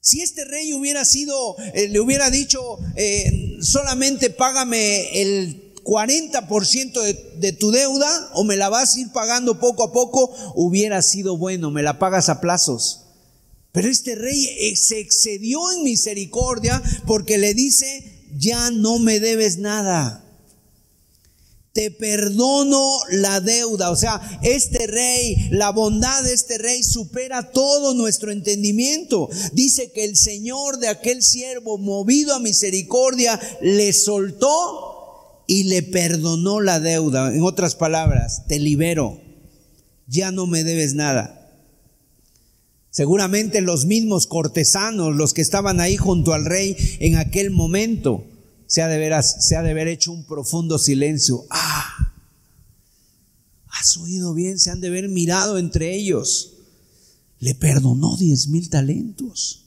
[0.00, 7.14] Si este rey hubiera sido, eh, le hubiera dicho, eh, solamente págame el 40% de,
[7.38, 11.36] de tu deuda o me la vas a ir pagando poco a poco, hubiera sido
[11.36, 13.04] bueno, me la pagas a plazos.
[13.72, 19.58] Pero este rey eh, se excedió en misericordia porque le dice, ya no me debes
[19.58, 20.24] nada.
[21.78, 23.92] Te perdono la deuda.
[23.92, 29.28] O sea, este rey, la bondad de este rey supera todo nuestro entendimiento.
[29.52, 36.60] Dice que el Señor de aquel siervo, movido a misericordia, le soltó y le perdonó
[36.60, 37.32] la deuda.
[37.32, 39.20] En otras palabras, te libero.
[40.08, 41.48] Ya no me debes nada.
[42.90, 48.24] Seguramente los mismos cortesanos, los que estaban ahí junto al rey en aquel momento,
[48.68, 51.44] se ha de, se ha de haber hecho un profundo silencio.
[51.50, 52.12] Ah,
[53.70, 56.52] has oído bien, se han de haber mirado entre ellos.
[57.40, 59.64] Le perdonó diez mil talentos.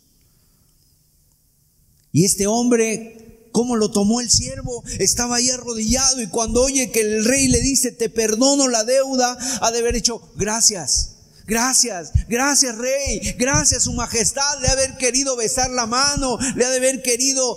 [2.11, 4.83] Y este hombre, ¿cómo lo tomó el siervo?
[4.99, 9.35] Estaba ahí arrodillado y cuando oye que el rey le dice, te perdono la deuda,
[9.61, 11.15] ha de haber hecho, gracias.
[11.45, 17.55] Gracias, gracias rey, gracias su majestad, ha haber querido besar la mano, de haber querido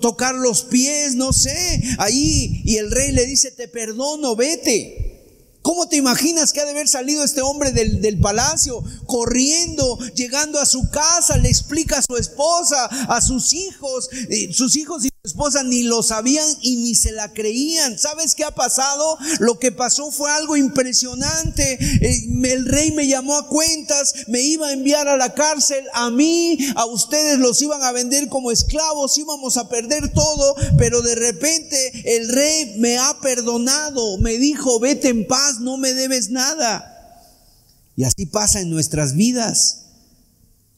[0.00, 2.62] tocar los pies, no sé, ahí.
[2.64, 5.10] Y el rey le dice, te perdono, vete.
[5.62, 10.58] ¿Cómo te imaginas que ha de haber salido este hombre del, del, palacio, corriendo, llegando
[10.58, 14.08] a su casa, le explica a su esposa, a sus hijos,
[14.52, 17.98] sus hijos esposa ni lo sabían y ni se la creían.
[17.98, 19.18] ¿Sabes qué ha pasado?
[19.38, 21.74] Lo que pasó fue algo impresionante.
[21.74, 26.10] Eh, el rey me llamó a cuentas, me iba a enviar a la cárcel, a
[26.10, 31.14] mí, a ustedes los iban a vender como esclavos, íbamos a perder todo, pero de
[31.14, 36.86] repente el rey me ha perdonado, me dijo, vete en paz no me debes nada.
[37.94, 39.89] Y así pasa en nuestras vidas.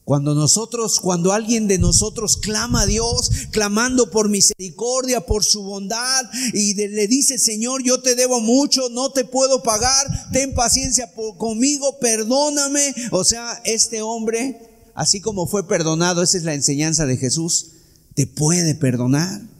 [0.05, 6.25] Cuando nosotros, cuando alguien de nosotros clama a Dios, clamando por misericordia, por su bondad,
[6.53, 11.99] y le dice, Señor, yo te debo mucho, no te puedo pagar, ten paciencia conmigo,
[11.99, 12.93] perdóname.
[13.11, 17.67] O sea, este hombre, así como fue perdonado, esa es la enseñanza de Jesús,
[18.13, 19.52] te puede perdonar.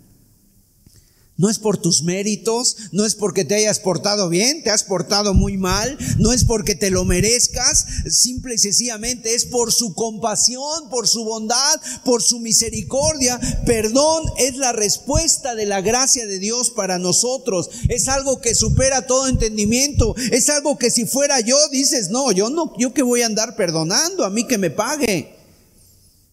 [1.36, 5.34] No es por tus méritos, no es porque te hayas portado bien, te has portado
[5.34, 10.89] muy mal, no es porque te lo merezcas, simple y sencillamente es por su compasión,
[10.91, 13.39] por su bondad, por su misericordia.
[13.65, 17.69] Perdón es la respuesta de la gracia de Dios para nosotros.
[17.89, 20.15] Es algo que supera todo entendimiento.
[20.32, 23.56] Es algo que si fuera yo dices, no, yo no, yo que voy a andar
[23.56, 25.42] perdonando, a mí que me pague.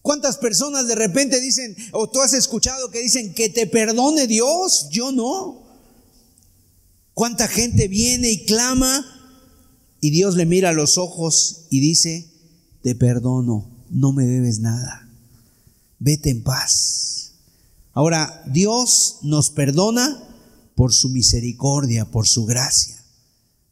[0.01, 4.87] ¿Cuántas personas de repente dicen, o tú has escuchado que dicen, que te perdone Dios?
[4.91, 5.61] Yo no.
[7.13, 9.05] ¿Cuánta gente viene y clama
[9.99, 12.27] y Dios le mira a los ojos y dice,
[12.81, 15.07] te perdono, no me debes nada,
[15.99, 17.33] vete en paz.
[17.93, 20.27] Ahora, Dios nos perdona
[20.75, 22.97] por su misericordia, por su gracia.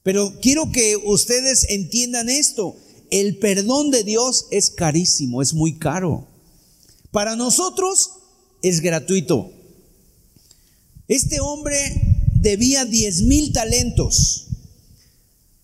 [0.04, 2.76] Pero quiero que ustedes entiendan esto
[3.12, 6.28] el perdón de Dios es carísimo, es muy caro.
[7.12, 8.12] Para nosotros
[8.62, 9.52] es gratuito.
[11.08, 11.76] Este hombre
[12.36, 14.48] debía 10 mil talentos.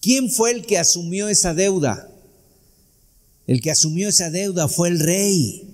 [0.02, 2.12] ¿Quién fue el que asumió esa deuda?
[3.48, 5.65] El que asumió esa deuda fue el rey.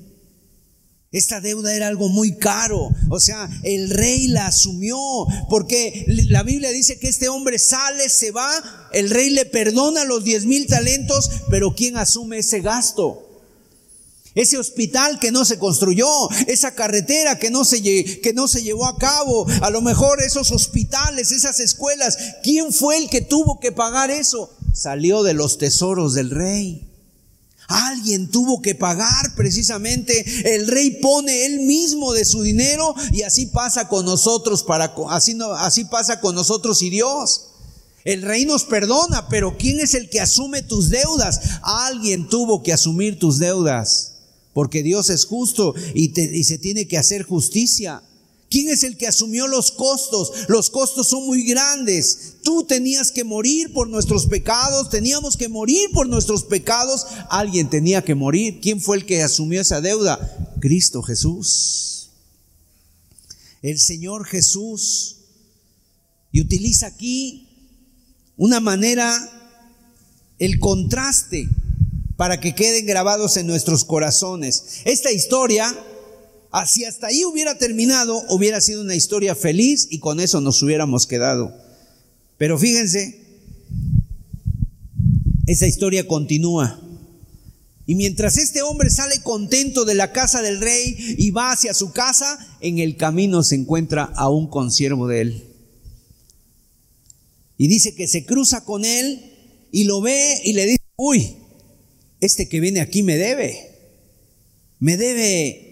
[1.12, 2.89] Esta deuda era algo muy caro.
[3.10, 4.97] O sea, el rey la asumió
[5.50, 8.49] porque la Biblia dice que este hombre sale, se va,
[8.93, 13.28] el rey le perdona los 10 mil talentos, pero ¿quién asume ese gasto?
[14.36, 16.07] Ese hospital que no se construyó,
[16.47, 20.51] esa carretera que no, se, que no se llevó a cabo, a lo mejor esos
[20.51, 24.49] hospitales, esas escuelas, ¿quién fue el que tuvo que pagar eso?
[24.74, 26.91] Salió de los tesoros del rey.
[27.72, 30.53] Alguien tuvo que pagar precisamente.
[30.55, 35.38] El rey pone él mismo de su dinero y así pasa con nosotros para así
[35.57, 37.47] así pasa con nosotros y Dios.
[38.03, 41.39] El rey nos perdona, pero ¿quién es el que asume tus deudas?
[41.61, 44.07] Alguien tuvo que asumir tus deudas.
[44.53, 48.03] porque Dios es justo y se tiene que hacer justicia.
[48.52, 50.34] ¿Quién es el que asumió los costos?
[50.49, 52.34] Los costos son muy grandes.
[52.43, 57.08] Tú tenías que morir por nuestros pecados, teníamos que morir por nuestros pecados.
[57.30, 58.60] Alguien tenía que morir.
[58.62, 60.20] ¿Quién fue el que asumió esa deuda?
[60.60, 62.10] Cristo Jesús.
[63.62, 65.16] El Señor Jesús.
[66.34, 67.47] Y utiliza aquí
[68.36, 69.16] una manera,
[70.39, 71.47] el contraste,
[72.18, 74.82] para que queden grabados en nuestros corazones.
[74.84, 75.74] Esta historia
[76.52, 80.62] Ah, si hasta ahí hubiera terminado, hubiera sido una historia feliz y con eso nos
[80.62, 81.56] hubiéramos quedado.
[82.38, 83.22] Pero fíjense,
[85.47, 86.80] esa historia continúa.
[87.86, 91.93] Y mientras este hombre sale contento de la casa del rey y va hacia su
[91.93, 95.43] casa, en el camino se encuentra a un consiervo de él.
[97.58, 99.22] Y dice que se cruza con él
[99.72, 101.36] y lo ve y le dice, uy,
[102.20, 103.58] este que viene aquí me debe,
[104.80, 105.70] me debe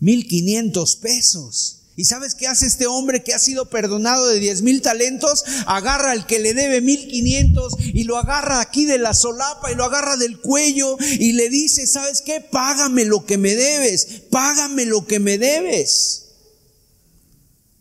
[0.00, 1.76] 1500 pesos.
[1.96, 5.44] ¿Y sabes qué hace este hombre que ha sido perdonado de 10 mil talentos?
[5.66, 9.84] Agarra al que le debe 1500 y lo agarra aquí de la solapa y lo
[9.84, 12.40] agarra del cuello y le dice, ¿sabes qué?
[12.40, 16.28] Págame lo que me debes, págame lo que me debes.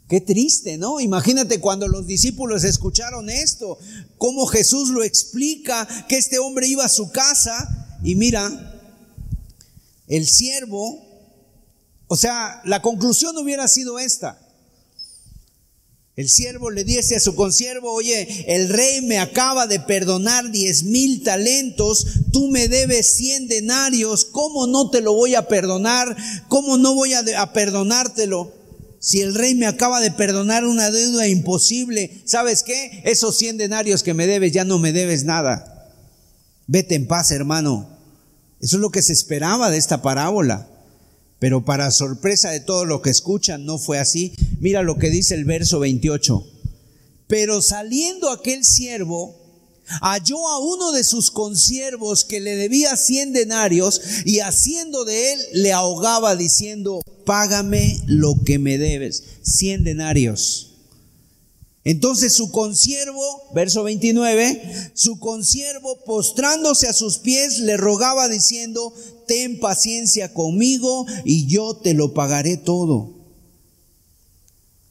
[0.10, 1.00] Qué triste, ¿no?
[1.00, 3.78] Imagínate cuando los discípulos escucharon esto,
[4.18, 8.82] cómo Jesús lo explica, que este hombre iba a su casa y mira,
[10.08, 11.09] el siervo
[12.10, 14.40] o sea, la conclusión hubiera sido esta.
[16.16, 20.84] El siervo le dice a su consiervo, oye, el rey me acaba de perdonar diez
[20.84, 26.18] mil talentos, tú me debes cien denarios, ¿cómo no te lo voy a perdonar?
[26.48, 28.52] ¿Cómo no voy a, a perdonártelo?
[29.00, 33.04] Si el rey me acaba de perdonar una deuda imposible, ¿sabes qué?
[33.06, 35.94] Esos cien denarios que me debes ya no me debes nada.
[36.66, 37.88] Vete en paz, hermano.
[38.60, 40.69] Eso es lo que se esperaba de esta parábola.
[41.40, 44.34] Pero para sorpresa de todo lo que escuchan, no fue así.
[44.60, 46.46] Mira lo que dice el verso 28.
[47.28, 49.36] Pero saliendo aquel siervo,
[50.02, 55.40] halló a uno de sus consiervos que le debía cien denarios y haciendo de él
[55.54, 60.69] le ahogaba diciendo, págame lo que me debes, cien denarios.
[61.90, 63.20] Entonces su consiervo,
[63.56, 68.94] verso 29, su consiervo postrándose a sus pies le rogaba diciendo,
[69.26, 73.16] ten paciencia conmigo y yo te lo pagaré todo.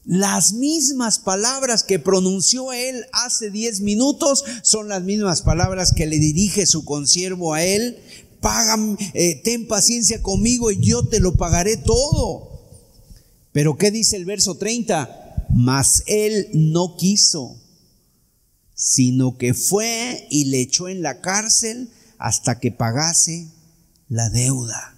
[0.03, 6.19] Las mismas palabras que pronunció él hace diez minutos son las mismas palabras que le
[6.19, 7.97] dirige su consiervo a él.
[8.41, 8.77] Paga,
[9.13, 12.59] eh, ten paciencia conmigo y yo te lo pagaré todo.
[13.53, 15.18] Pero ¿qué dice el verso 30?
[15.53, 17.59] Mas él no quiso,
[18.75, 23.47] sino que fue y le echó en la cárcel hasta que pagase
[24.07, 24.95] la deuda.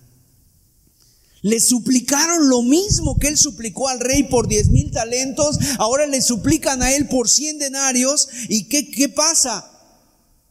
[1.41, 6.21] Le suplicaron lo mismo que él suplicó al rey por diez mil talentos, ahora le
[6.21, 8.29] suplican a él por cien denarios.
[8.47, 9.67] ¿Y qué, qué pasa?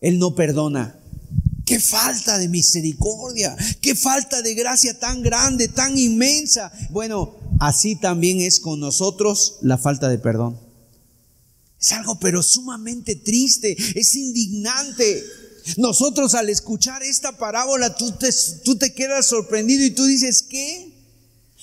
[0.00, 0.96] Él no perdona.
[1.64, 6.72] Qué falta de misericordia, qué falta de gracia tan grande, tan inmensa.
[6.90, 10.58] Bueno, así también es con nosotros la falta de perdón.
[11.80, 15.24] Es algo pero sumamente triste, es indignante.
[15.76, 20.90] Nosotros al escuchar esta parábola, tú te, quedas sorprendido y tú dices, ¿qué?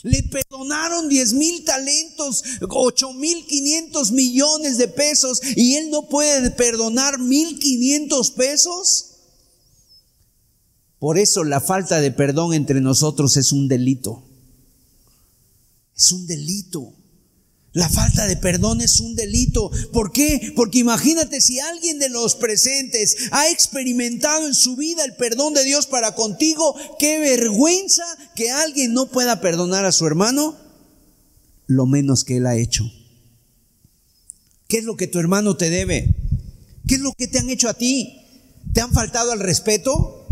[0.04, 6.52] Le perdonaron 10 mil talentos, 8 mil 500 millones de pesos y él no puede
[6.52, 9.06] perdonar 1500 pesos.
[11.00, 14.26] Por eso la falta de perdón entre nosotros es un delito.
[15.98, 16.93] Es un delito.
[17.74, 19.70] La falta de perdón es un delito.
[19.93, 20.54] ¿Por qué?
[20.56, 25.64] Porque imagínate si alguien de los presentes ha experimentado en su vida el perdón de
[25.64, 28.04] Dios para contigo, qué vergüenza
[28.36, 30.58] que alguien no pueda perdonar a su hermano
[31.68, 32.91] lo menos que él ha hecho.
[34.68, 36.16] ¿Qué es lo que tu hermano te debe?
[36.88, 38.22] ¿Qué es lo que te han hecho a ti?
[38.74, 40.26] ¿Te han faltado al respeto?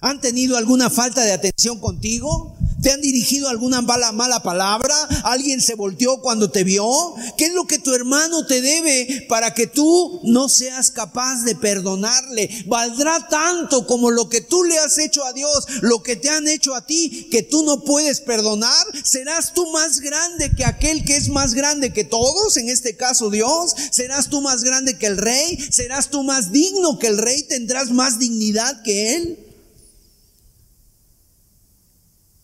[0.00, 2.51] ¿Han tenido alguna falta de atención contigo?
[2.82, 4.96] ¿Te han dirigido alguna mala, palabra?
[5.22, 7.14] ¿Alguien se volteó cuando te vio?
[7.38, 11.54] ¿Qué es lo que tu hermano te debe para que tú no seas capaz de
[11.54, 12.64] perdonarle?
[12.66, 16.48] Valdrá tanto como lo que tú le has hecho a Dios, lo que te han
[16.48, 18.84] hecho a ti, que tú no puedes perdonar.
[19.04, 22.56] ¿Serás tú más grande que aquel que es más grande que todos?
[22.56, 23.76] En este caso Dios.
[23.92, 25.56] ¿Serás tú más grande que el rey?
[25.70, 27.44] ¿Serás tú más digno que el rey?
[27.44, 29.51] ¿Tendrás más dignidad que él?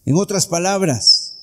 [0.09, 1.35] En otras palabras,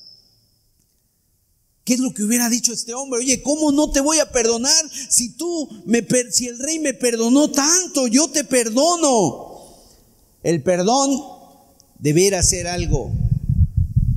[1.84, 3.20] ¿qué es lo que hubiera dicho este hombre?
[3.20, 4.74] Oye, ¿cómo no te voy a perdonar
[5.07, 9.68] si tú me si el rey me perdonó tanto, yo te perdono?
[10.41, 11.11] El perdón
[11.99, 13.11] debiera ser algo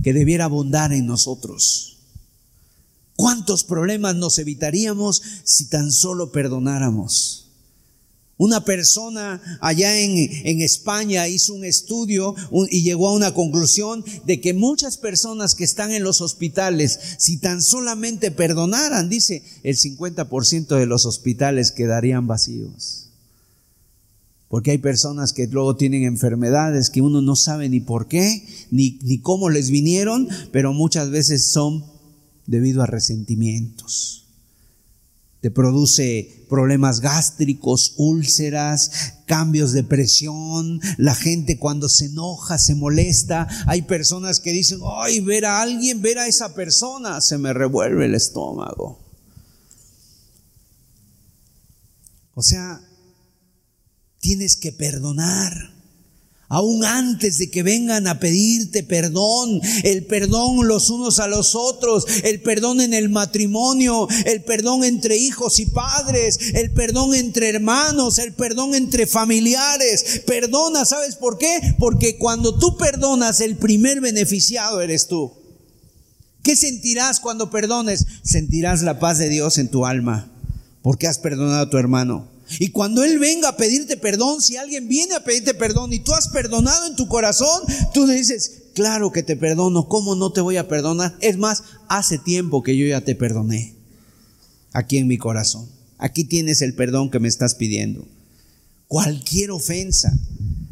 [0.03, 1.99] que debiera abundar en nosotros.
[3.16, 7.47] ¿Cuántos problemas nos evitaríamos si tan solo perdonáramos?
[8.39, 12.36] Una persona allá en, España hizo un estudio
[12.70, 17.39] y llegó a una conclusión de que muchas personas que están en los hospitales, si
[17.39, 23.09] tan solamente perdonaran, dice, el 50% de los hospitales quedarían vacíos.
[24.47, 29.01] Porque hay personas que luego tienen enfermedades que uno no sabe ni por qué, ni,
[29.03, 31.84] ni cómo les vinieron, pero muchas veces son
[32.47, 34.28] debido a resentimientos
[35.41, 43.47] te produce problemas gástricos, úlceras, cambios de presión, la gente cuando se enoja, se molesta,
[43.66, 48.07] hay personas que dicen, ay, ver a alguien, ver a esa persona, se me revuelve
[48.07, 48.99] el estómago.
[52.34, 52.80] O sea,
[54.20, 55.78] tienes que perdonar
[56.49, 62.07] aún antes de que vengan a pedirte perdón, el perdón los unos a los otros,
[62.24, 68.18] el perdón en el matrimonio, el perdón entre hijos y padres, el perdón entre hermanos,
[68.18, 70.22] el perdón entre familiares.
[70.26, 71.76] Perdona, ¿sabes por qué?
[71.78, 75.32] Porque cuando tú perdonas, el primer beneficiado eres tú.
[76.42, 78.07] ¿Qué sentirás cuando perdones?
[78.22, 80.30] Sentirás la paz de Dios en tu alma,
[80.82, 82.38] porque has perdonado a tu hermano.
[82.59, 86.12] Y cuando Él venga a pedirte perdón, si alguien viene a pedirte perdón y tú
[86.14, 90.40] has perdonado en tu corazón, tú le dices, claro que te perdono, ¿cómo no te
[90.40, 91.16] voy a perdonar?
[91.20, 93.74] Es más, hace tiempo que yo ya te perdoné
[94.72, 95.68] aquí en mi corazón.
[95.99, 98.07] Aquí tienes el perdón que me estás pidiendo.
[98.86, 100.16] Cualquier ofensa.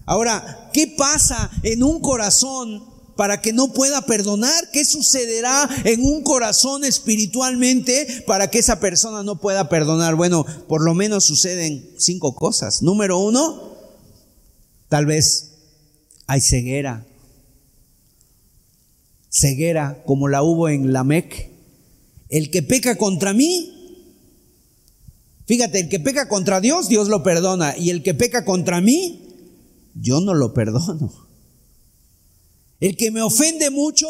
[0.07, 2.85] Ahora, ¿qué pasa en un corazón
[3.17, 4.71] para que no pueda perdonar?
[4.71, 10.15] ¿Qué sucederá en un corazón espiritualmente para que esa persona no pueda perdonar?
[10.15, 12.83] Bueno, por lo menos suceden cinco cosas.
[12.83, 13.77] Número uno,
[14.89, 15.55] tal vez
[16.27, 17.07] hay ceguera.
[19.31, 21.51] Ceguera como la hubo en Lamec.
[22.29, 24.05] El que peca contra mí,
[25.47, 27.77] fíjate, el que peca contra Dios, Dios lo perdona.
[27.79, 29.23] Y el que peca contra mí,
[29.95, 31.26] yo no lo perdono.
[32.81, 34.07] El que me ofende mucho,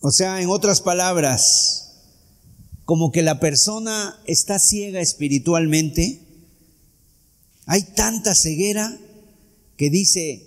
[0.00, 1.86] o sea, en otras palabras,
[2.84, 6.20] como que la persona está ciega espiritualmente,
[7.66, 8.96] hay tanta ceguera
[9.76, 10.46] que dice,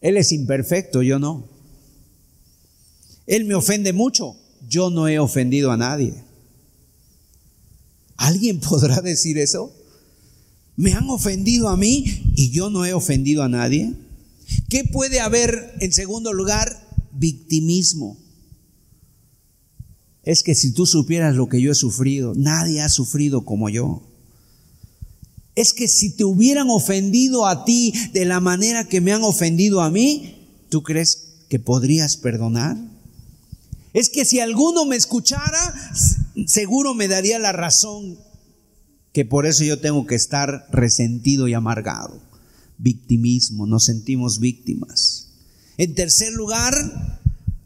[0.00, 1.48] Él es imperfecto, yo no.
[3.26, 4.36] Él me ofende mucho,
[4.68, 6.14] yo no he ofendido a nadie.
[8.16, 9.74] ¿Alguien podrá decir eso?
[10.76, 12.04] ¿Me han ofendido a mí
[12.36, 13.94] y yo no he ofendido a nadie?
[14.68, 16.88] ¿Qué puede haber en segundo lugar?
[17.12, 18.18] Victimismo.
[20.22, 24.02] Es que si tú supieras lo que yo he sufrido, nadie ha sufrido como yo.
[25.54, 29.80] Es que si te hubieran ofendido a ti de la manera que me han ofendido
[29.80, 30.36] a mí,
[30.68, 32.76] ¿tú crees que podrías perdonar?
[33.94, 35.74] Es que si alguno me escuchara,
[36.46, 38.18] seguro me daría la razón
[39.12, 42.27] que por eso yo tengo que estar resentido y amargado
[42.78, 45.28] victimismo, nos sentimos víctimas.
[45.76, 46.74] En tercer lugar,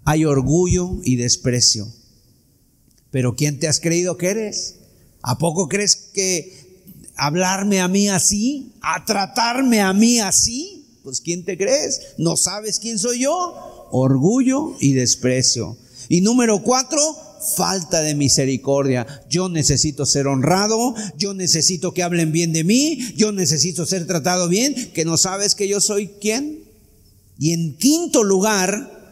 [0.04, 1.88] hay orgullo y desprecio.
[3.10, 4.76] Pero ¿quién te has creído que eres?
[5.22, 10.86] ¿A poco crees que hablarme a mí así, a tratarme a mí así?
[11.04, 12.00] Pues ¿quién te crees?
[12.18, 13.88] ¿No sabes quién soy yo?
[13.90, 15.76] Orgullo y desprecio.
[16.08, 17.00] Y número cuatro,
[17.56, 19.06] falta de misericordia.
[19.28, 24.48] Yo necesito ser honrado, yo necesito que hablen bien de mí, yo necesito ser tratado
[24.48, 26.64] bien, que no sabes que yo soy quién.
[27.38, 29.02] Y en quinto lugar,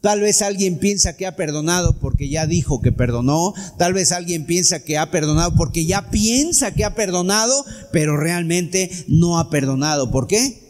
[0.00, 3.52] Tal vez alguien piensa que ha perdonado porque ya dijo que perdonó.
[3.78, 8.90] Tal vez alguien piensa que ha perdonado porque ya piensa que ha perdonado, pero realmente
[9.08, 10.10] no ha perdonado.
[10.10, 10.60] ¿Por qué?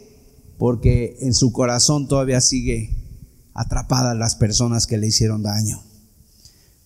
[0.57, 2.89] Porque en su corazón todavía sigue
[3.53, 5.83] atrapadas las personas que le hicieron daño.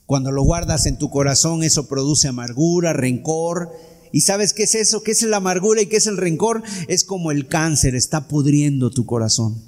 [0.05, 3.71] Cuando lo guardas en tu corazón, eso produce amargura, rencor.
[4.11, 5.01] ¿Y sabes qué es eso?
[5.01, 6.61] ¿Qué es la amargura y qué es el rencor?
[6.87, 9.61] Es como el cáncer, está pudriendo tu corazón.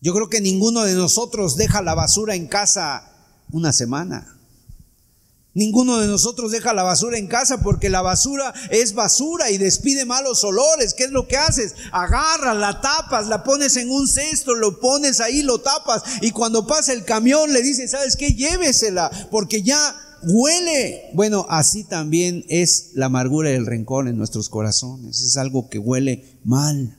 [0.00, 3.10] Yo creo que ninguno de nosotros deja la basura en casa
[3.50, 4.33] una semana.
[5.54, 10.04] Ninguno de nosotros deja la basura en casa porque la basura es basura y despide
[10.04, 10.94] malos olores.
[10.94, 11.76] ¿Qué es lo que haces?
[11.92, 16.66] Agarras, la tapas, la pones en un cesto, lo pones ahí, lo tapas y cuando
[16.66, 18.34] pasa el camión le dices, ¿sabes qué?
[18.34, 19.94] Llévesela porque ya
[20.24, 21.10] huele.
[21.14, 25.20] Bueno, así también es la amargura y el rencor en nuestros corazones.
[25.20, 26.98] Es algo que huele mal.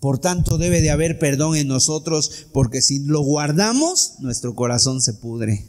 [0.00, 5.14] Por tanto, debe de haber perdón en nosotros porque si lo guardamos, nuestro corazón se
[5.14, 5.64] pudre.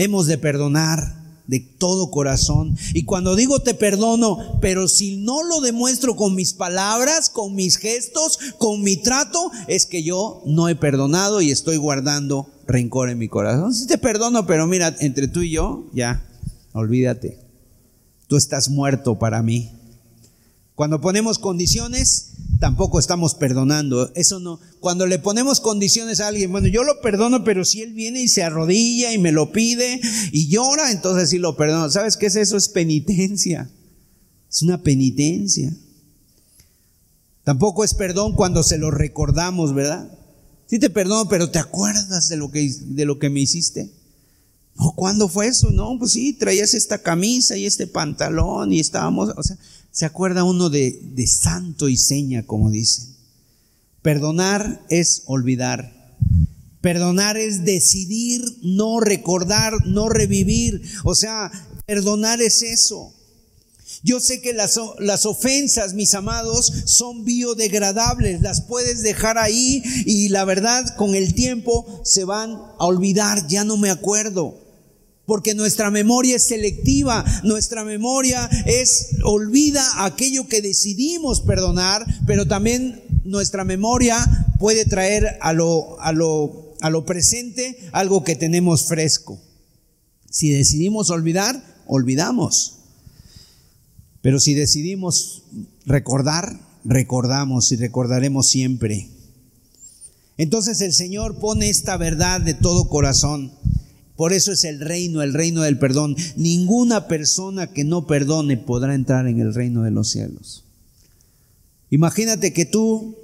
[0.00, 1.20] Hemos de perdonar.
[1.46, 2.76] de todo corazón.
[2.94, 7.76] Y cuando digo te perdono, pero si no lo demuestro con mis palabras, con mis
[7.76, 13.18] gestos, con mi trato, es que yo no he perdonado y estoy guardando rencor en
[13.18, 13.74] mi corazón.
[13.74, 16.24] Si te perdono, pero mira, entre tú y yo, ya,
[16.72, 17.40] olvídate.
[18.28, 19.72] Tú estás muerto para mí.
[20.76, 22.29] Cuando ponemos condiciones,
[22.60, 24.12] tampoco estamos perdonando.
[24.14, 24.60] Eso no.
[24.78, 28.28] Cuando le ponemos condiciones a alguien, bueno, yo lo perdono, pero si él viene y
[28.28, 30.00] se arrodilla y me lo pide
[30.30, 31.90] y llora, entonces sí lo perdono.
[31.90, 32.56] ¿Sabes qué es eso?
[32.56, 33.68] Es penitencia.
[34.48, 35.74] Es una penitencia.
[37.42, 40.08] Tampoco es perdón cuando se lo recordamos, ¿verdad?
[40.66, 43.90] Sí te perdono, pero te acuerdas de lo que, de lo que me hiciste.
[44.76, 45.70] No, ¿cuándo fue eso?
[45.70, 49.56] No, pues sí, traías esta camisa y este pantalón y estábamos, o sea,
[49.90, 53.16] se acuerda uno de, santo y seña, como dicen.
[54.02, 56.18] Perdonar es olvidar.
[56.80, 60.82] Perdonar es decidir no recordar, no revivir.
[61.04, 61.50] O sea,
[61.86, 63.12] perdonar es eso.
[64.02, 70.28] Yo sé que las, las, ofensas, mis amados, son biodegradables, las puedes dejar ahí y
[70.28, 74.69] la verdad con el tiempo se van a olvidar, ya no me acuerdo
[75.30, 83.00] porque nuestra memoria es selectiva, nuestra memoria es olvida aquello que decidimos perdonar, pero también
[83.22, 84.16] nuestra memoria
[84.58, 89.40] puede traer a lo, a lo, a lo presente algo que tenemos fresco.
[90.28, 92.78] Si decidimos olvidar, olvidamos.
[94.22, 95.44] Pero si decidimos
[95.86, 99.08] recordar, recordamos y recordaremos siempre.
[100.38, 103.52] Entonces el Señor pone esta verdad de todo corazón.
[104.20, 106.14] Por eso es el reino, el reino del perdón.
[106.36, 110.62] Ninguna persona que no perdone podrá entrar en el reino de los cielos.
[111.88, 113.16] Imagínate que tú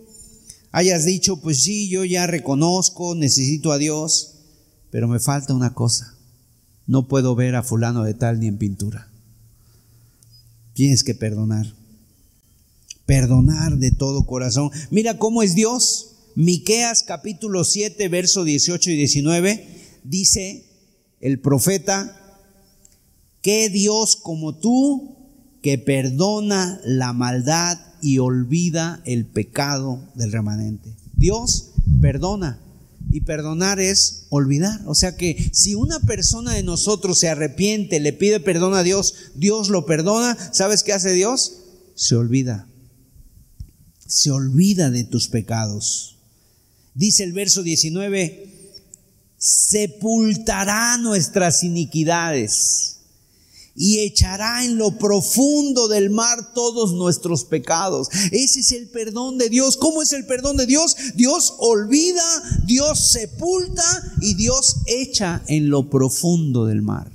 [0.73, 4.37] hayas dicho, pues sí, yo ya reconozco, necesito a Dios,
[4.91, 6.15] pero me falta una cosa.
[6.87, 9.11] No puedo ver a fulano de tal ni en pintura.
[10.73, 11.75] Tienes que perdonar.
[13.05, 14.71] Perdonar de todo corazón.
[14.91, 16.13] Mira cómo es Dios.
[16.37, 19.77] Miqueas capítulo 7, verso 18 y 19
[20.09, 20.66] dice,
[21.21, 22.17] el profeta,
[23.43, 25.17] ¿qué Dios como tú
[25.62, 30.95] que perdona la maldad y olvida el pecado del remanente?
[31.14, 32.61] Dios perdona.
[33.11, 34.81] Y perdonar es olvidar.
[34.87, 39.14] O sea que si una persona de nosotros se arrepiente, le pide perdón a Dios,
[39.37, 41.59] Dios lo perdona, ¿sabes qué hace Dios?
[41.95, 42.67] Se olvida.
[44.07, 46.17] Se olvida de tus pecados.
[46.95, 48.56] Dice el verso 19,
[49.39, 52.97] sepultará nuestras iniquidades
[53.76, 58.09] y echará en lo profundo del mar todos nuestros pecados.
[58.32, 59.76] Ese es el perdón de Dios.
[59.76, 60.97] ¿Cómo es el perdón de Dios?
[61.14, 62.24] Dios olvida,
[62.64, 63.84] Dios sepulta
[64.22, 67.11] y Dios echa en lo profundo del mar.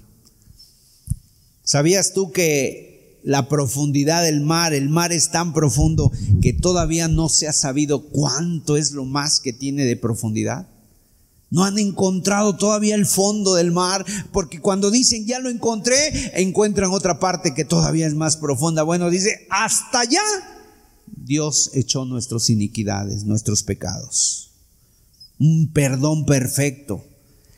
[1.64, 6.12] ¿Sabías tú que la profundidad del mar, el mar es tan profundo
[6.42, 10.68] que todavía no se ha sabido cuánto es lo más que tiene de profundidad?
[11.52, 16.92] No han encontrado todavía el fondo del mar, porque cuando dicen ya lo encontré, encuentran
[16.92, 18.84] otra parte que todavía es más profunda.
[18.84, 20.22] Bueno, dice, hasta allá
[21.06, 24.52] Dios echó nuestras iniquidades, nuestros pecados.
[25.40, 27.04] Un perdón perfecto.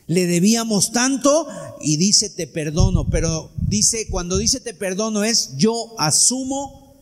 [0.08, 1.46] Le debíamos tanto
[1.80, 6.96] y dice te perdono, pero dice, cuando dice te perdono es yo asumo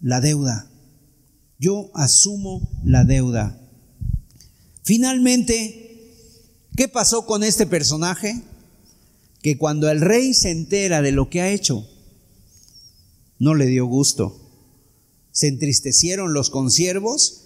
[0.00, 0.70] la deuda.
[1.58, 3.60] Yo asumo la deuda.
[4.82, 5.89] Finalmente,
[6.76, 8.42] ¿Qué pasó con este personaje?
[9.42, 11.88] Que cuando el rey se entera de lo que ha hecho,
[13.38, 14.38] no le dio gusto.
[15.32, 17.40] Se entristecieron los consiervos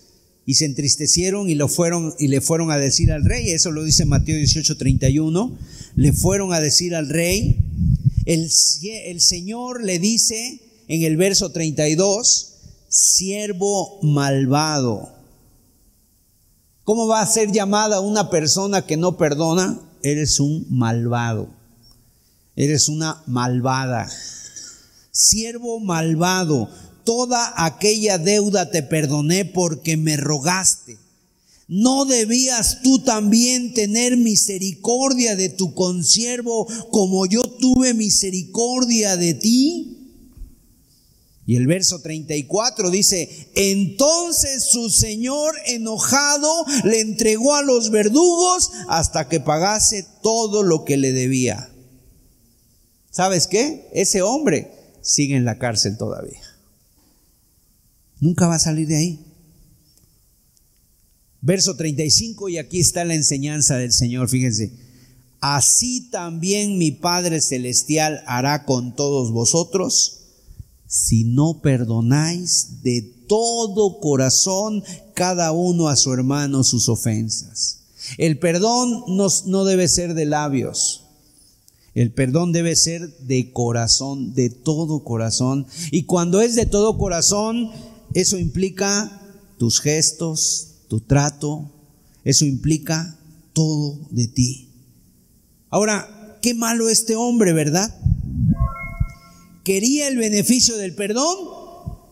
[0.47, 3.83] y se entristecieron y lo fueron y le fueron a decir al rey, eso lo
[3.83, 5.57] dice Mateo 18:31,
[5.97, 7.59] le fueron a decir al rey,
[8.27, 8.51] el,
[9.05, 12.55] el Señor le dice en el verso 32,
[12.89, 15.14] siervo malvado,
[16.85, 19.81] ¿Cómo va a ser llamada una persona que no perdona?
[20.03, 21.49] Eres un malvado.
[22.57, 24.07] Eres una malvada.
[25.11, 26.69] Siervo malvado,
[27.05, 30.99] toda aquella deuda te perdoné porque me rogaste.
[31.69, 39.94] ¿No debías tú también tener misericordia de tu consiervo como yo tuve misericordia de ti?
[41.47, 49.29] Y el verso 34 dice, entonces su señor enojado le entregó a los verdugos hasta
[49.29, 51.71] que pagase todo lo que le debía.
[53.11, 53.91] ¿Sabes qué?
[53.93, 54.73] Ese hombre
[55.03, 56.41] sigue en la cárcel todavía.
[58.21, 59.21] Nunca va a salir de ahí.
[61.43, 64.73] Verso 35 y aquí está la enseñanza del Señor, fíjense.
[65.41, 70.24] así también mi Padre Celestial hará con todos vosotros
[70.95, 77.81] si no perdonáis de todo corazón cada uno a su hermano sus ofensas.
[78.17, 81.03] El perdón no, no debe ser de labios.
[81.97, 85.67] El perdón debe ser de corazón, de todo corazón.
[85.91, 87.73] Y cuando es de todo corazón,
[88.15, 89.21] eso implica
[89.59, 91.73] tus gestos, tu trato,
[92.23, 93.19] eso implica
[93.53, 94.69] todo de ti.
[95.71, 97.93] Ahora, qué malo este hombre, ¿verdad?
[99.65, 101.37] Quería el beneficio del perdón,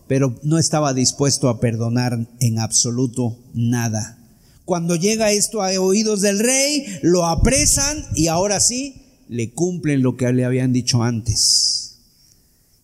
[0.09, 4.19] pero no estaba dispuesto a perdonar en absoluto nada.
[4.65, 10.17] Cuando llega esto a oídos del rey, lo apresan y ahora sí le cumplen lo
[10.17, 11.99] que le habían dicho antes.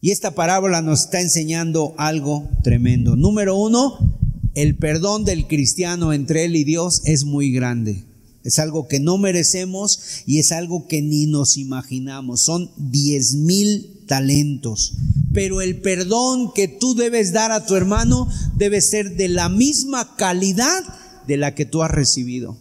[0.03, 3.17] Y esta parábola nos está enseñando algo tremendo.
[3.17, 4.21] Número uno,
[4.55, 8.05] el perdón del cristiano entre él y Dios es muy grande.
[8.45, 12.43] Es algo que no merecemos y es algo que ni nos imaginamos.
[12.43, 14.95] Son diez mil talentos.
[15.33, 20.17] Pero el perdón que tú debes dar a tu hermano debe ser de la misma
[20.17, 20.83] calidad
[21.29, 22.59] de la que tú has recibido.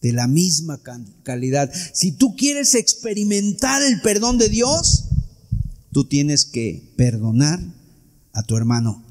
[0.00, 0.80] De la misma
[1.22, 1.72] calidad.
[1.92, 5.04] Si tú quieres experimentar el perdón de Dios,
[5.92, 7.60] tú tienes que perdonar
[8.32, 9.04] a tu hermano,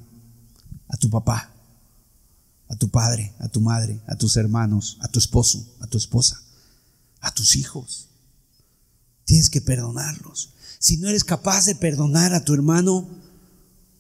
[0.88, 1.53] a tu papá,
[2.69, 6.41] a tu padre, a tu madre, a tus hermanos, a tu esposo, a tu esposa,
[7.21, 8.09] a tus hijos.
[9.25, 10.53] Tienes que perdonarlos.
[10.80, 13.07] Si no eres capaz de perdonar a tu hermano,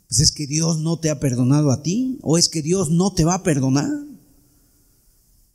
[0.07, 3.13] pues es que Dios no te ha perdonado a ti o es que Dios no
[3.13, 3.89] te va a perdonar.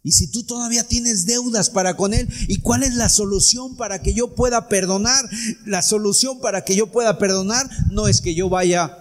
[0.05, 4.03] Y si tú todavía tienes deudas para con Él, ¿y cuál es la solución para
[4.03, 5.25] que yo pueda perdonar?
[5.65, 8.99] La solución para que yo pueda perdonar no es que yo vaya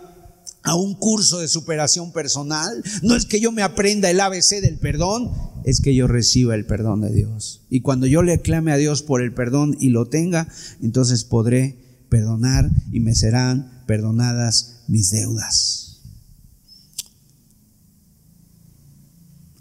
[0.63, 4.77] a un curso de superación personal, no es que yo me aprenda el ABC del
[4.77, 5.31] perdón,
[5.63, 7.61] es que yo reciba el perdón de Dios.
[7.69, 10.47] Y cuando yo le clame a Dios por el perdón y lo tenga,
[10.83, 11.77] entonces podré
[12.11, 16.01] perdonar y me serán perdonadas mis deudas.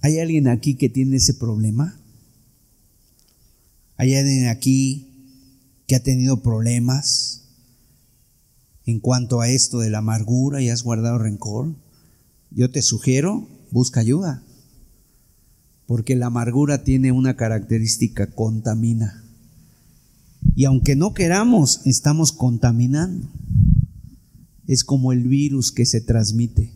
[0.03, 1.99] ¿Hay alguien aquí que tiene ese problema?
[3.97, 5.07] ¿Hay alguien aquí
[5.87, 7.41] que ha tenido problemas?
[8.91, 11.75] en cuanto a esto de la amargura y has guardado rencor,
[12.51, 14.43] yo te sugiero, busca ayuda.
[15.87, 19.25] Porque la amargura tiene una característica, contamina.
[20.55, 23.29] Y aunque no queramos, estamos contaminando.
[24.67, 26.73] Es como el virus que se transmite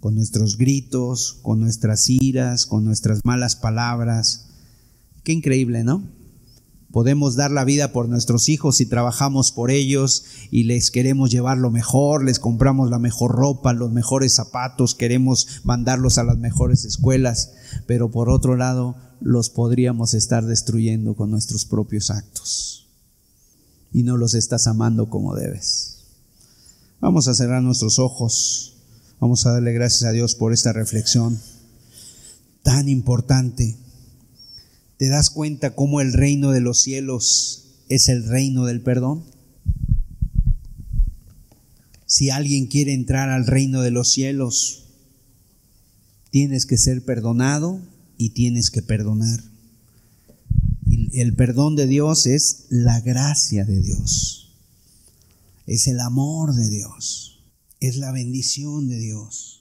[0.00, 4.48] con nuestros gritos, con nuestras iras, con nuestras malas palabras.
[5.22, 6.02] Qué increíble, ¿no?
[6.92, 11.56] Podemos dar la vida por nuestros hijos y trabajamos por ellos y les queremos llevar
[11.56, 16.84] lo mejor, les compramos la mejor ropa, los mejores zapatos, queremos mandarlos a las mejores
[16.84, 17.52] escuelas,
[17.86, 22.90] pero por otro lado los podríamos estar destruyendo con nuestros propios actos.
[23.90, 25.98] Y no los estás amando como debes.
[27.00, 28.76] Vamos a cerrar nuestros ojos.
[29.18, 31.38] Vamos a darle gracias a Dios por esta reflexión
[32.62, 33.76] tan importante
[35.02, 39.24] ¿Te das cuenta cómo el reino de los cielos es el reino del perdón?
[42.06, 44.84] Si alguien quiere entrar al reino de los cielos,
[46.30, 47.80] tienes que ser perdonado
[48.16, 49.42] y tienes que perdonar.
[50.86, 54.54] Y el perdón de Dios es la gracia de Dios,
[55.66, 57.42] es el amor de Dios,
[57.80, 59.51] es la bendición de Dios.